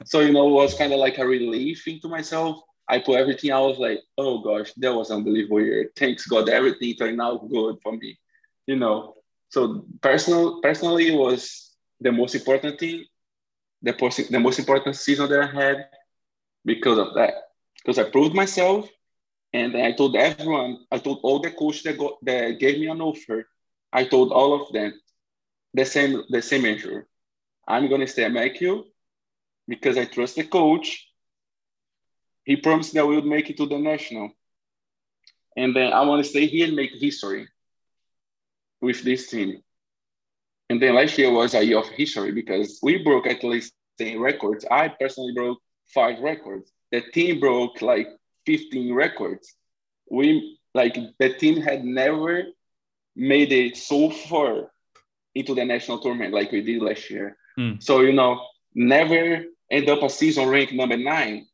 [0.06, 2.62] So, you know, it was kind of like a relief into myself.
[2.88, 5.92] I put everything, I was like, oh gosh, that was unbelievable year.
[5.94, 8.18] Thanks God, everything turned out good for me,
[8.66, 9.16] you know.
[9.50, 13.04] So personal, personally, was the most important thing,
[13.82, 13.92] the,
[14.32, 15.88] the most important season that I had
[16.64, 17.34] because of that.
[17.76, 18.90] Because I proved myself
[19.54, 23.48] and I told everyone, I told all the coaches that, that gave me an offer,
[23.92, 24.94] I told all of them
[25.74, 27.08] the same, the same answer.
[27.68, 28.84] I'm to stay at McGill
[29.68, 31.08] because I trust the coach.
[32.44, 34.32] He promised that we would make it to the national.
[35.56, 37.48] And then I want to stay here and make history
[38.82, 39.62] with this team.
[40.70, 44.20] And then last year was a year of history because we broke at least 10
[44.20, 44.66] records.
[44.70, 45.60] I personally broke
[45.94, 46.72] five records.
[46.92, 48.08] The team broke like
[48.50, 49.54] 15 records.
[50.10, 52.46] We like the team had never
[53.16, 54.72] made it so far
[55.36, 57.38] into the national tournament like we did last year.
[57.60, 57.82] Mm.
[57.84, 58.42] So you know,
[58.74, 61.46] never end up a season rank number nine.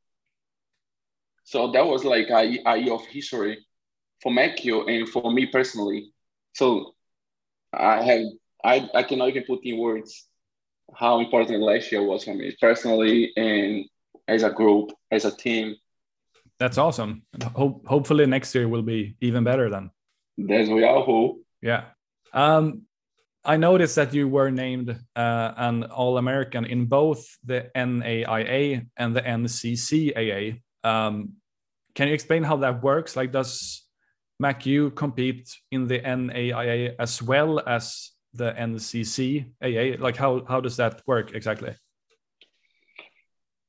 [1.43, 3.65] So that was like a, a year of history
[4.21, 6.13] for McGill and for me personally.
[6.53, 6.95] So
[7.73, 8.21] I have
[8.63, 10.27] I, I cannot even put in words
[10.93, 13.85] how important last year was for me personally and
[14.27, 15.75] as a group, as a team.
[16.59, 17.23] That's awesome.
[17.53, 19.91] Hope, hopefully next year will be even better then.
[20.37, 21.41] That's we all hope.
[21.61, 21.85] Yeah.
[22.33, 22.83] Um,
[23.43, 29.15] I noticed that you were named uh, an All American in both the NAIA and
[29.15, 30.61] the NCCAA.
[30.83, 31.33] Um,
[31.93, 33.15] can you explain how that works?
[33.15, 33.83] Like, does
[34.41, 39.99] MacU compete in the NAIA as well as the NCCAA?
[39.99, 41.75] Like, how how does that work exactly?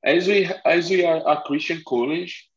[0.03, 2.49] As we as we are a Christian college,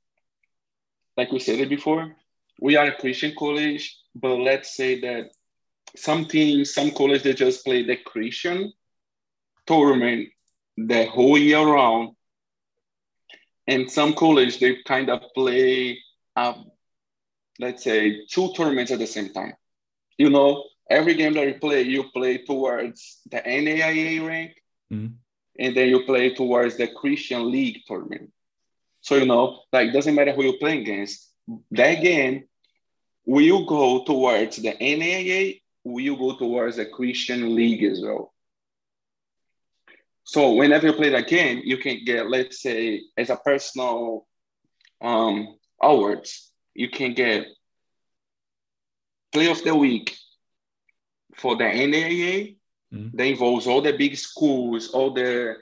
[1.20, 2.16] like we said it before,
[2.62, 3.84] we are a Christian college,
[4.16, 5.24] but let's say that
[5.96, 8.72] some teams, some colleges, they just play the Christian
[9.68, 10.30] tournament
[10.78, 12.16] the whole year round.
[13.68, 16.00] And some college, they kind of play,
[16.38, 16.72] um,
[17.60, 19.56] let's say, two tournaments at the same time.
[20.18, 24.52] You know, every game that you play, you play towards the NAIA rank,
[24.92, 25.12] Mhm.
[25.60, 28.32] and then you play towards the Christian League tournament.
[29.02, 31.32] So, you know, like, doesn't matter who you're playing against,
[31.72, 32.44] that game
[33.26, 38.34] will go towards the NAIA will go towards the Christian league as well.
[40.24, 44.28] So whenever you play that game, you can get, let's say, as a personal
[45.02, 47.48] um, awards, you can get
[49.32, 50.16] play of the week
[51.36, 52.58] for the NAIA.
[52.94, 53.12] Mhm.
[53.14, 55.58] That involves all the big schools, all the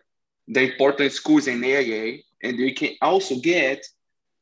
[0.47, 3.85] the important schools in NAIA, and you can also get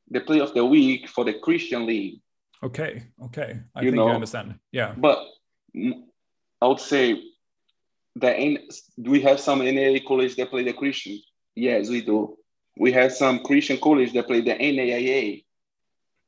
[0.09, 2.19] the play of the week for the Christian league.
[2.63, 4.59] Okay, okay, I You think know- I understand.
[4.71, 5.19] Yeah, But
[6.61, 7.21] I would say
[8.17, 8.59] that in,
[9.01, 11.19] do we have some NAIA college that play the Christian?
[11.55, 12.37] Yes, we do.
[12.77, 15.43] We have some Christian college that play the NAIA.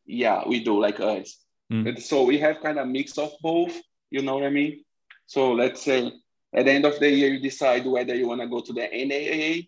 [0.06, 1.38] Yeah, we do, like us.
[1.72, 2.00] Mm.
[2.02, 3.76] So we have kind of mix of both.
[4.10, 4.84] You know what I mean?
[5.26, 6.12] So let's say
[6.54, 8.82] at the end of the year, you decide whether you want to go to the
[8.82, 9.68] NAIA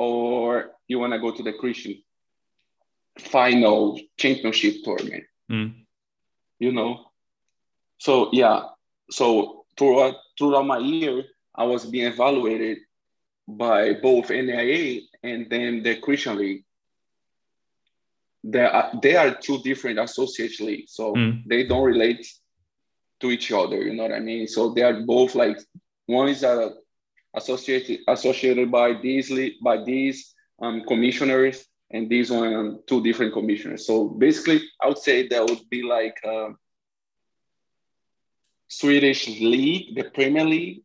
[0.00, 2.02] or you want to go to the Christian
[3.18, 5.84] final championship tournament Mm.
[6.60, 7.06] you know.
[7.98, 8.62] So yeah,
[9.10, 11.24] so throughout throughout my year,
[11.54, 12.78] I was being evaluated
[13.48, 16.64] by both NAIA and then the Christian League.
[18.44, 21.42] They are, they are two different associate leagues, so mm.
[21.46, 22.26] they don't relate
[23.20, 23.82] to each other.
[23.82, 24.46] You know what I mean?
[24.46, 25.58] So they are both like
[26.06, 26.74] one is a
[27.34, 29.30] associated associated by these
[29.62, 33.86] by these um, commissioners, and these one um, two different commissioners.
[33.86, 36.50] So basically, I would say that would be like uh,
[38.68, 40.82] Swedish league, the Premier League,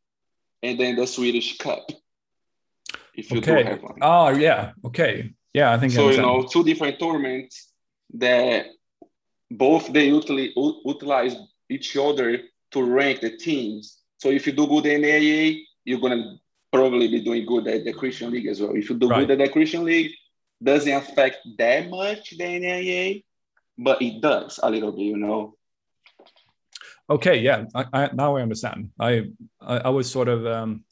[0.64, 1.90] and then the Swedish Cup.
[3.14, 3.64] If you okay.
[3.64, 4.00] do have one.
[4.02, 4.72] Oh yeah.
[4.84, 5.32] Okay.
[5.54, 6.10] Yeah, I think so.
[6.10, 7.72] You know, two different tournaments
[8.16, 8.66] that
[9.50, 11.36] both they utilize, utilize
[11.70, 12.40] each other
[12.72, 14.02] to rank the teams.
[14.18, 15.12] So if you do good in the
[15.86, 16.38] You're gonna
[16.72, 18.76] probably be doing good at the Christian League as well.
[18.76, 19.28] If you do right.
[19.28, 20.12] good at the Christian League,
[20.62, 23.24] doesn't affect that much the NAIA,
[23.78, 25.56] but it does a little bit, you know.
[27.10, 28.90] Okay, yeah, I, I, now I understand.
[29.00, 29.30] I,
[29.62, 30.84] I, I was sort of um,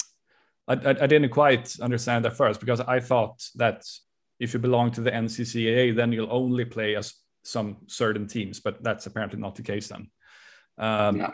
[0.68, 3.84] I, I didn't quite understand at first because I thought that
[4.40, 7.14] if you belong to the NCCAA, then you'll only play as
[7.44, 10.10] some certain teams, but that's apparently not the case then.
[10.78, 11.32] Um, yeah.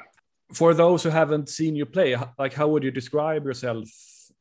[0.54, 3.88] For those who haven't seen you play, like how would you describe yourself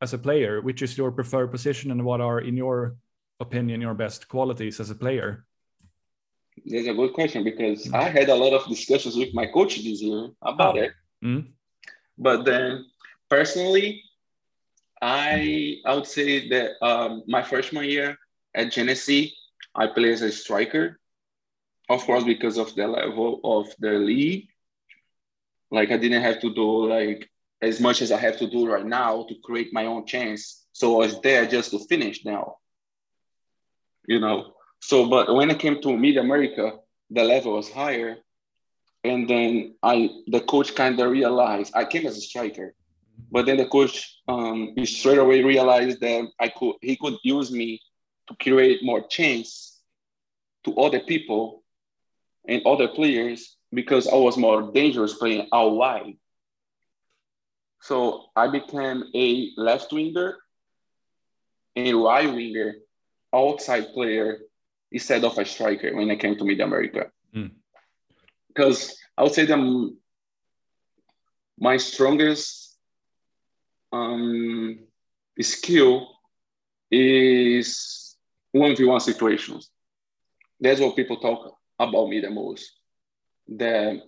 [0.00, 0.60] as a player?
[0.62, 2.96] Which is your preferred position, and what are, in your
[3.40, 5.44] opinion, your best qualities as a player?
[6.64, 7.92] That's a good question because.
[7.92, 10.82] I had a lot of discussions with my coach this year about oh.
[10.82, 10.92] it.
[11.24, 11.48] Mm.
[12.16, 12.86] But then,
[13.28, 14.02] personally,
[15.00, 18.18] I I would say that um, my freshman year
[18.54, 19.34] at Genesee,
[19.74, 20.98] I played as a striker.
[21.88, 24.48] Of course, because of the level of the league,
[25.70, 27.28] like I didn't have to do like
[27.60, 30.66] as much as I have to do right now to create my own chance.
[30.72, 32.56] So I was there just to finish now.
[34.06, 34.54] You know.
[34.80, 36.78] So, but when I came to Mid America,
[37.10, 38.18] the level was higher,
[39.02, 42.74] and then I the coach kind of realized I came as a striker
[43.30, 47.80] but then the coach um, straight away realized that I could he could use me
[48.28, 49.80] to create more chance
[50.64, 51.62] to other people
[52.46, 56.16] and other players because I was more dangerous playing out wide.
[57.80, 60.36] So I became a left winger,
[61.76, 62.74] a right winger,
[63.34, 64.38] outside player
[64.90, 67.10] instead of a striker when I came to Mid America.
[67.34, 67.52] Mm.
[68.48, 69.96] Because I would say that
[71.58, 72.76] my strongest
[73.92, 74.78] um,
[75.40, 76.08] skill
[76.90, 78.16] is
[78.56, 79.70] 1v1 situations.
[80.60, 82.72] That's what people talk about me the most.
[83.48, 84.02] The,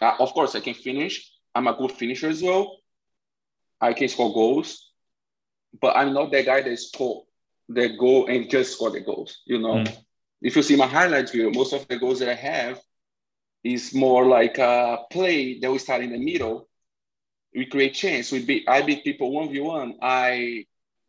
[0.00, 1.30] uh, of course, I can finish.
[1.54, 2.76] I'm a good finisher as well.
[3.80, 4.90] I can score goals,
[5.80, 7.24] but I'm not the guy that score
[7.68, 9.42] the goal and just score the goals.
[9.46, 9.96] You know, mm.
[10.42, 12.80] if you see my highlights video, most of the goals that I have
[13.64, 16.68] is more like a play that we start in the middle
[17.54, 18.30] we create chance.
[18.32, 19.96] We beat I beat people one v one.
[20.02, 20.66] I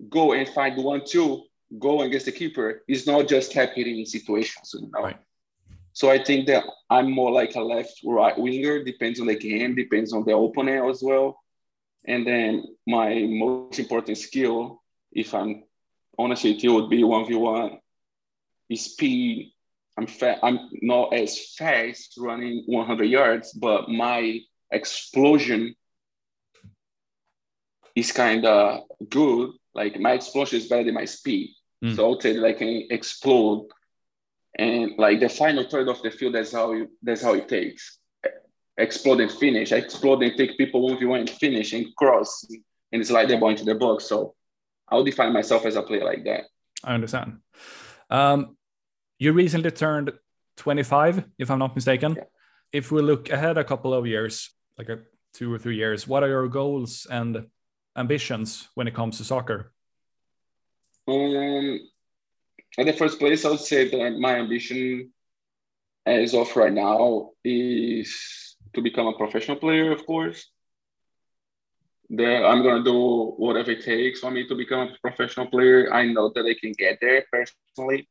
[0.09, 1.43] go and find the one two,
[1.77, 2.83] go against the keeper.
[2.87, 5.03] It's not just kept hitting situations, you know.
[5.03, 5.17] Right.
[5.99, 8.81] So I think that I'm more like a left right winger.
[8.81, 11.37] Depends on the game, depends on the opponent as well.
[12.05, 14.81] And then my most important skill,
[15.11, 15.65] if I'm
[16.17, 17.79] honest with you, would be one v one.
[18.73, 19.51] Speed.
[19.97, 24.39] I'm fa- I'm not as fast running 100 yards, but my
[24.71, 25.75] explosion
[27.93, 29.49] is kind of good.
[29.75, 31.55] Like my explosion is better than my speed.
[31.83, 31.97] Mm.
[31.97, 33.67] So I would say that I can explode.
[34.59, 37.97] And like the final third of the field, that's how you, that's how it takes.
[38.77, 39.71] Explode and finish.
[39.71, 42.45] explode and take people one v one and finish and cross
[42.91, 44.05] and slide the ball into the box.
[44.09, 44.35] So
[44.89, 46.43] I'll define myself as a player like that.
[46.83, 47.37] I understand.
[48.09, 48.57] Um,
[49.17, 50.11] you recently turned
[50.57, 52.15] 25, if I'm not mistaken.
[52.17, 52.23] Yeah.
[52.73, 54.99] If we look ahead a couple of years, like a
[55.33, 57.47] two or three years, what are your goals and
[57.95, 59.71] ambitions when it comes to soccer?
[61.07, 61.79] Um,
[62.77, 65.11] at the first place, I would say that my ambition
[66.05, 70.49] as of right now is to become a professional player, of course.
[72.11, 75.93] That I'm gonna do whatever it takes for me to become a professional player.
[75.93, 78.09] I know that I can get there personally,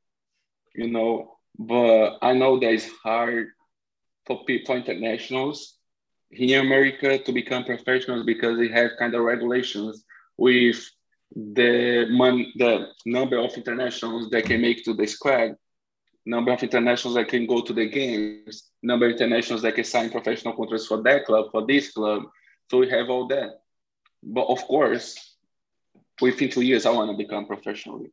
[0.74, 3.48] you know, but I know that it's hard
[4.26, 5.78] for people, internationals
[6.30, 10.04] here in America to become professionals because they have kind of regulations
[10.36, 10.88] with
[11.34, 15.56] the mon- the number of internationals that can make to the squad,
[16.24, 20.10] number of internationals that can go to the games, number of internationals that can sign
[20.10, 22.22] professional contracts for that club, for this club.
[22.70, 23.60] So we have all that.
[24.22, 25.36] But of course,
[26.20, 28.04] within two years, I want to become professional.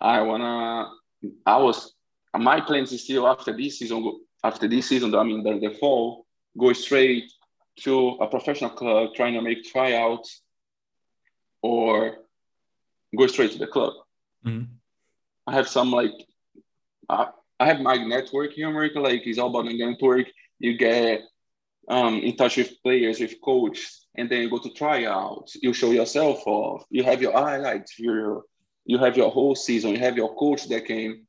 [0.00, 0.90] I wanna.
[1.46, 1.94] I was
[2.36, 4.20] my plans is still after this season.
[4.44, 6.26] After this season, I mean the, the fall,
[6.56, 7.32] go straight
[7.80, 10.42] to a professional club trying to make tryouts
[11.66, 12.18] or
[13.16, 13.94] go straight to the club.
[14.44, 14.72] Mm-hmm.
[15.46, 16.12] I have some like
[17.08, 17.26] uh,
[17.58, 19.00] I have my network here in America.
[19.00, 20.26] Like it's all about the network.
[20.58, 21.22] You get
[21.88, 23.78] um, in touch with players, with coach,
[24.16, 25.56] and then you go to tryouts.
[25.62, 26.84] You show yourself off.
[26.90, 27.98] You have your highlights.
[27.98, 28.44] You
[28.84, 29.90] you have your whole season.
[29.90, 31.26] You have your coach that can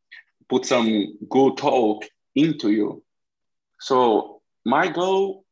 [0.50, 3.04] put some good talk into you.
[3.80, 5.46] So my goal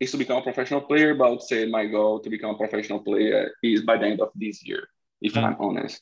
[0.00, 2.58] is to become a professional player, but I would say my goal to become a
[2.58, 4.88] professional player is by the end of this year,
[5.20, 5.44] if mm-hmm.
[5.44, 6.00] I'm honest.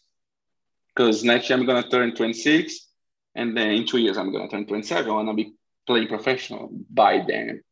[0.94, 2.88] Because next year I'm gonna turn 26,
[3.34, 5.10] and then in two years I'm gonna turn 27.
[5.10, 5.54] I wanna be
[5.86, 7.62] playing professional by then,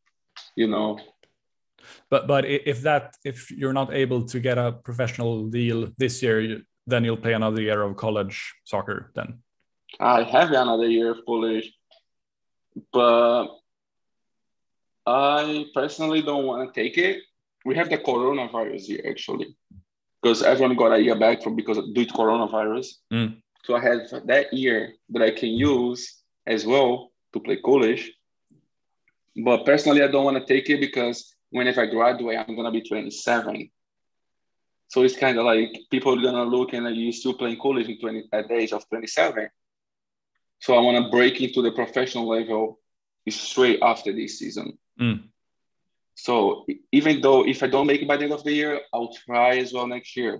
[0.55, 0.99] you know.
[2.09, 6.61] But but if that if you're not able to get a professional deal this year,
[6.87, 9.39] then you'll play another year of college soccer then.
[9.99, 11.71] I have another year of college,
[12.91, 13.47] but
[15.05, 17.21] I personally don't want to take it.
[17.63, 19.55] We have the coronavirus here actually,
[20.21, 22.87] because everyone got a year back from because of due to coronavirus.
[23.11, 23.41] Mm.
[23.63, 28.11] So I have that year that I can use as well to play college.
[29.43, 32.81] But personally, I don't want to take it because whenever I graduate, I'm gonna be
[32.81, 33.69] 27.
[34.87, 37.89] So it's kind of like people are gonna look and like, you still playing college
[37.89, 39.49] in 20 at the age of 27.
[40.59, 42.79] So I want to break into the professional level
[43.29, 44.77] straight after this season.
[44.99, 45.29] Mm.
[46.15, 49.13] So even though if I don't make it by the end of the year, I'll
[49.13, 50.39] try as well next year.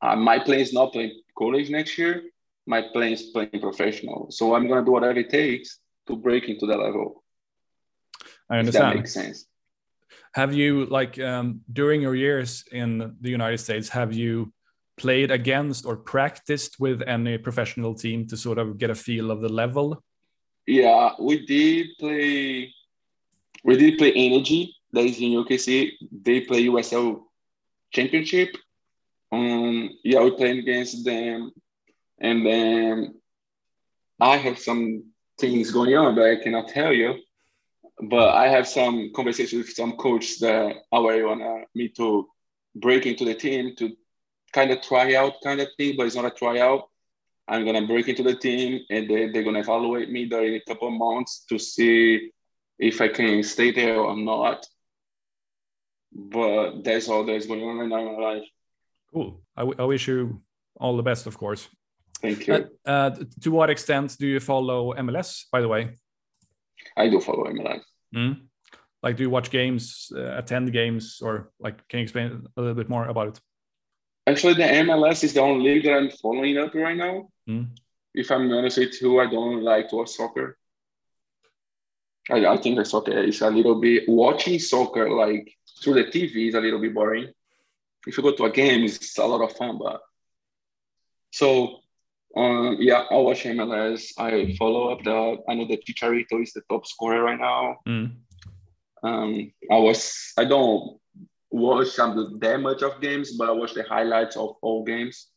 [0.00, 2.22] Uh, my plan is not playing college next year.
[2.66, 4.30] My plan is playing professional.
[4.30, 7.24] So I'm gonna do whatever it takes to break into that level.
[8.50, 8.92] I understand.
[8.92, 9.46] that makes sense.
[10.34, 13.88] Have you like um, during your years in the United States?
[13.90, 14.52] Have you
[14.96, 19.40] played against or practiced with any professional team to sort of get a feel of
[19.40, 20.02] the level?
[20.68, 22.74] Yeah, we did play
[23.64, 25.92] we did play Energy, that is in OKC.
[26.12, 27.22] They play USL
[27.90, 28.54] Championship.
[29.32, 31.52] Um, yeah, we played against them,
[32.20, 33.14] and then
[34.20, 35.04] I have some
[35.40, 37.14] things going on that I cannot tell you.
[38.02, 42.28] But I have some conversations with some coaches that already want me to
[42.74, 43.96] break into the team to
[44.52, 46.87] kind of try out kind of thing, but it's not a tryout.
[47.48, 50.88] I'm gonna break into the team, and they, they're gonna evaluate me during a couple
[50.88, 52.30] of months to see
[52.78, 54.66] if I can stay there or not.
[56.12, 58.44] But that's all that's going on right now in my life.
[59.12, 59.40] Cool.
[59.56, 60.42] I, I wish you
[60.78, 61.68] all the best, of course.
[62.20, 62.68] Thank you.
[62.86, 65.96] Uh, uh, to what extent do you follow MLS, by the way?
[66.96, 67.80] I do follow MLS.
[68.14, 68.42] Mm.
[69.02, 72.74] Like, do you watch games, uh, attend games, or like, can you explain a little
[72.74, 73.40] bit more about it?
[74.28, 77.28] Actually, the MLS is the only league that I'm following up right now.
[77.48, 77.68] Mm.
[78.14, 80.58] If I'm honest with you, I don't like to watch soccer.
[82.30, 85.50] I, I think the soccer is a little bit watching soccer like
[85.82, 87.32] through the TV is a little bit boring.
[88.06, 90.02] If you go to a game, it's a lot of fun, but
[91.30, 91.80] so
[92.36, 94.12] um, yeah, I watch MLS.
[94.18, 95.38] I follow up the.
[95.48, 97.78] I know that Chicharito is the top scorer right now.
[97.86, 98.12] Mm.
[99.02, 100.32] Um, I was.
[100.36, 101.00] I don't
[101.50, 105.28] watch that much of games, but I watch the highlights of all games,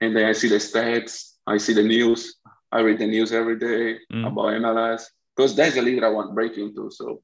[0.00, 1.32] and then I see the stats.
[1.46, 2.36] I see the news.
[2.72, 4.26] I read the news every day mm.
[4.26, 5.04] about MLS
[5.36, 6.90] because that's the league I want to break into.
[6.90, 7.22] So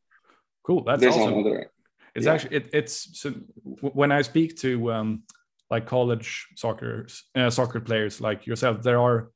[0.64, 0.84] cool.
[0.84, 1.34] That's awesome.
[1.34, 1.70] Another,
[2.14, 2.32] it's yeah.
[2.32, 3.30] actually it, it's so
[3.80, 5.22] when I speak to um,
[5.70, 9.30] like college soccer uh, soccer players like yourself, there are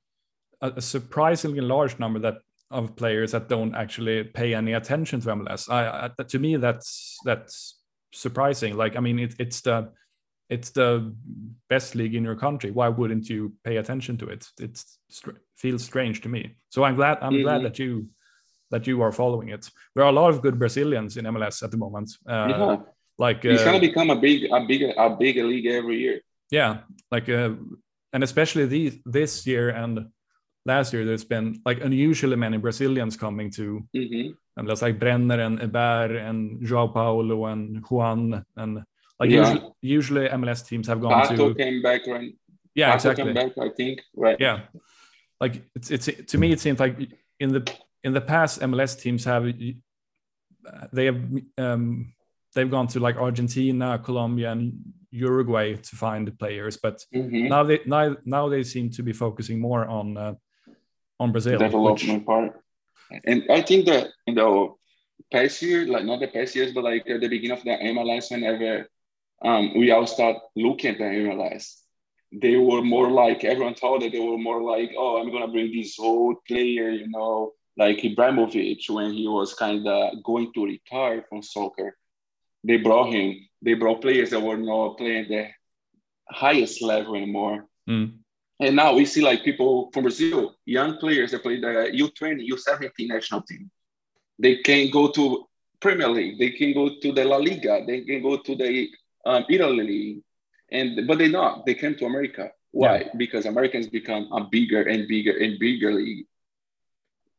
[0.61, 2.37] a, a, surprisingly large number that
[2.71, 5.71] of players that don't actually pay any attention to MLS.
[5.71, 7.76] I, I to me that's that's
[8.17, 8.77] surprising.
[8.77, 9.93] Like I mean, it, it's the
[10.49, 11.15] it's the
[11.69, 12.71] best league in your country.
[12.71, 14.47] Why wouldn't you pay attention to it?
[14.61, 14.83] It
[15.57, 16.57] feels strange to me.
[16.71, 17.43] So I'm glad I'm mm-hmm.
[17.43, 18.09] glad that you
[18.71, 19.71] that you are following it.
[19.95, 22.11] There are a lot of good Brazilians in MLS at the moment.
[22.29, 22.77] Uh, yeah.
[23.19, 26.21] Like it's uh, gonna become a big, a bigger, a bigger league every year.
[26.51, 27.51] Yeah, like uh,
[28.13, 30.09] and especially these this year and
[30.67, 34.33] last year, there's been like unusually many Brazilians coming to mm-hmm.
[34.57, 38.85] And there's like Brenner and Eber and João Paulo and Juan and
[39.19, 39.51] like yeah.
[39.51, 42.35] usually, usually MLS teams have gone Pato to came back right.
[42.75, 43.25] Yeah, Pato exactly.
[43.25, 44.03] Came back, I think.
[44.15, 44.37] Right.
[44.39, 44.61] Yeah,
[45.41, 46.99] like it's it's to me it seems like
[47.41, 47.73] in the
[48.05, 49.45] in the past MLS teams have
[50.93, 51.21] they have
[51.59, 52.13] um,
[52.55, 54.73] they've gone to like Argentina, Colombia, and
[55.11, 57.49] Uruguay to find the players, but mm-hmm.
[57.49, 60.35] now they now now they seem to be focusing more on uh,
[61.21, 62.27] on Brazil development which...
[62.27, 62.63] part.
[63.25, 64.75] And I think that in the
[65.33, 68.31] past year, like not the past years, but like at the beginning of the MLS,
[68.31, 68.89] whenever
[69.45, 71.81] um, we all start looking at the MLS,
[72.33, 75.73] they were more like everyone thought that they were more like, oh, I'm gonna bring
[75.73, 81.25] this old player, you know, like Ibrahimovic when he was kind of going to retire
[81.29, 81.97] from soccer.
[82.65, 83.37] They brought him.
[83.63, 85.49] They brought players that were not playing the
[86.29, 87.67] highest level anymore.
[87.89, 88.19] Mm.
[88.59, 93.09] And now we see like people from Brazil, young players that play the U20, U17
[93.09, 93.71] national team.
[94.39, 95.47] They can go to
[95.81, 96.39] Premier League.
[96.39, 97.85] They can go to the La Liga.
[97.87, 98.89] They can go to the
[99.25, 100.23] um, Italy League.
[100.71, 101.67] And but they not.
[101.67, 102.51] They came to America.
[102.73, 102.99] Why?
[102.99, 103.09] Yeah.
[103.17, 106.27] Because Americans become a bigger and bigger and bigger league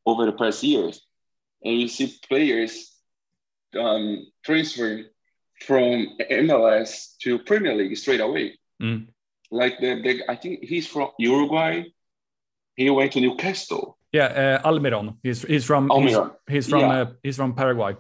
[0.06, 1.02] over the past years,
[1.64, 2.94] and you see players
[3.78, 5.06] um, transferring
[5.62, 8.58] from MLS to Premier League straight away.
[8.82, 9.08] Mm.
[9.50, 11.84] Like the, the, I think he's from Uruguay.
[12.76, 13.98] He went to Newcastle.
[14.12, 15.18] Yeah, uh, Almiron.
[15.24, 16.34] He's he's from Almiron.
[16.48, 17.02] He's, he's from yeah.
[17.02, 17.96] uh, he's from Paraguay.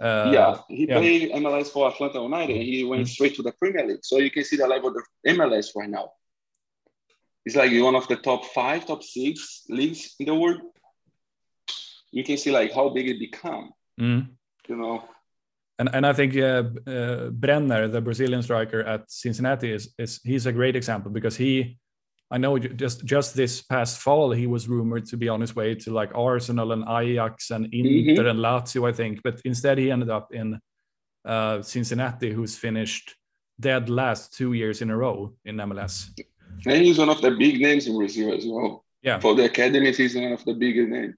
[0.00, 0.98] Uh, yeah, he yeah.
[0.98, 2.56] played MLS for Atlanta United.
[2.56, 3.08] He went mm.
[3.08, 4.00] straight to the Premier League.
[4.02, 6.12] So you can see the level of the MLS right now.
[7.44, 10.60] It's like one of the top five, top six leagues in the world.
[12.10, 13.72] You can see like how big it become.
[14.00, 14.28] Mm.
[14.68, 15.04] You know.
[15.80, 20.44] And and I think uh, uh, Brenner, the Brazilian striker at Cincinnati, is is he's
[20.44, 21.78] a great example because he
[22.30, 25.74] I know just just this past fall he was rumored to be on his way
[25.76, 27.64] to like Arsenal and Ajax and.
[27.72, 28.26] Inter mm-hmm.
[28.26, 30.60] and Lazio, I think, but instead he ended up in
[31.24, 33.16] uh, Cincinnati, who's finished
[33.58, 36.10] dead last two years in a row in MLS.
[36.66, 38.84] And he's one of the big names in Brazil as well.
[39.02, 41.14] Yeah, for the academy, he's one of the biggest names.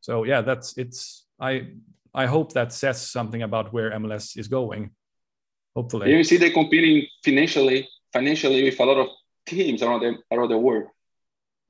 [0.00, 1.74] So yeah, that's it's I
[2.18, 4.90] I hope that says something about where MLS is going.
[5.76, 9.08] Hopefully, you see they're competing financially financially with a lot of
[9.46, 10.88] teams around the, around the world.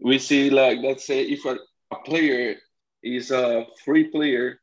[0.00, 1.58] We see like let's say if a,
[1.90, 2.56] a player
[3.02, 4.58] is a free player,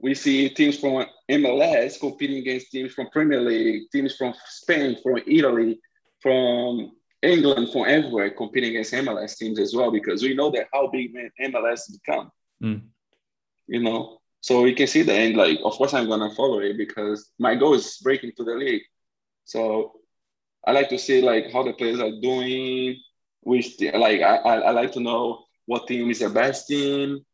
[0.00, 5.18] we see teams from MLS competing against teams from Premier League, teams from Spain, from
[5.26, 5.78] Italy,
[6.22, 6.92] from
[7.22, 11.14] England, from everywhere competing against MLS teams as well because we know that how big
[11.42, 12.30] MLS become.
[12.62, 12.82] Mm.
[13.66, 15.36] You know, so we can see the end.
[15.36, 18.84] like of course I'm gonna follow it because my goal is breaking to the league.
[19.44, 19.98] So
[20.64, 22.96] I like to see like how the players are doing.
[23.40, 24.36] Which like I,
[24.68, 27.26] I like to know what team is the best team,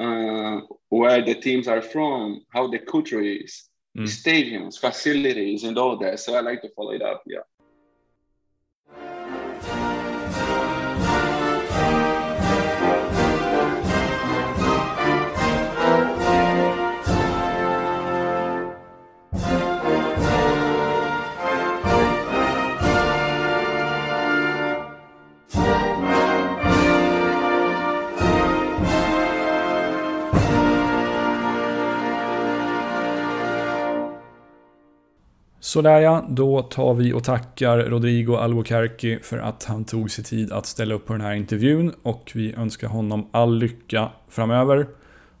[0.00, 4.02] uh, where the teams are from, how the culture is, mm.
[4.02, 6.18] stadiums, facilities, and all that.
[6.18, 7.22] So I like to follow it up.
[7.26, 7.46] Yeah.
[35.66, 40.52] Sådär ja, då tar vi och tackar Rodrigo Albuquerque för att han tog sig tid
[40.52, 44.86] att ställa upp på den här intervjun och vi önskar honom all lycka framöver.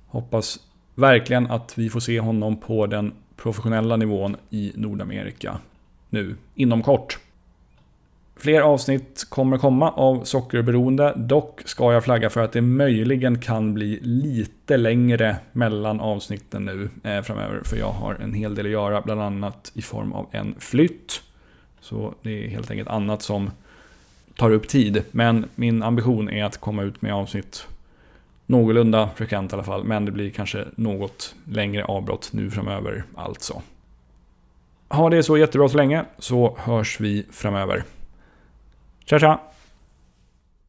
[0.06, 0.58] Hoppas
[0.94, 5.58] verkligen att vi får se honom på den professionella nivån i Nordamerika
[6.10, 7.18] nu inom kort.
[8.38, 11.12] Fler avsnitt kommer komma av Sockerberoende.
[11.16, 16.88] Dock ska jag flagga för att det möjligen kan bli lite längre mellan avsnitten nu
[17.10, 17.60] eh, framöver.
[17.64, 21.22] För jag har en hel del att göra, bland annat i form av en flytt.
[21.80, 23.50] Så det är helt enkelt annat som
[24.36, 25.02] tar upp tid.
[25.10, 27.66] Men min ambition är att komma ut med avsnitt
[28.46, 29.84] någorlunda frekvent i alla fall.
[29.84, 33.62] Men det blir kanske något längre avbrott nu framöver alltså.
[34.88, 37.84] Ha det så jättebra så länge så hörs vi framöver.
[39.06, 39.55] 莎莎。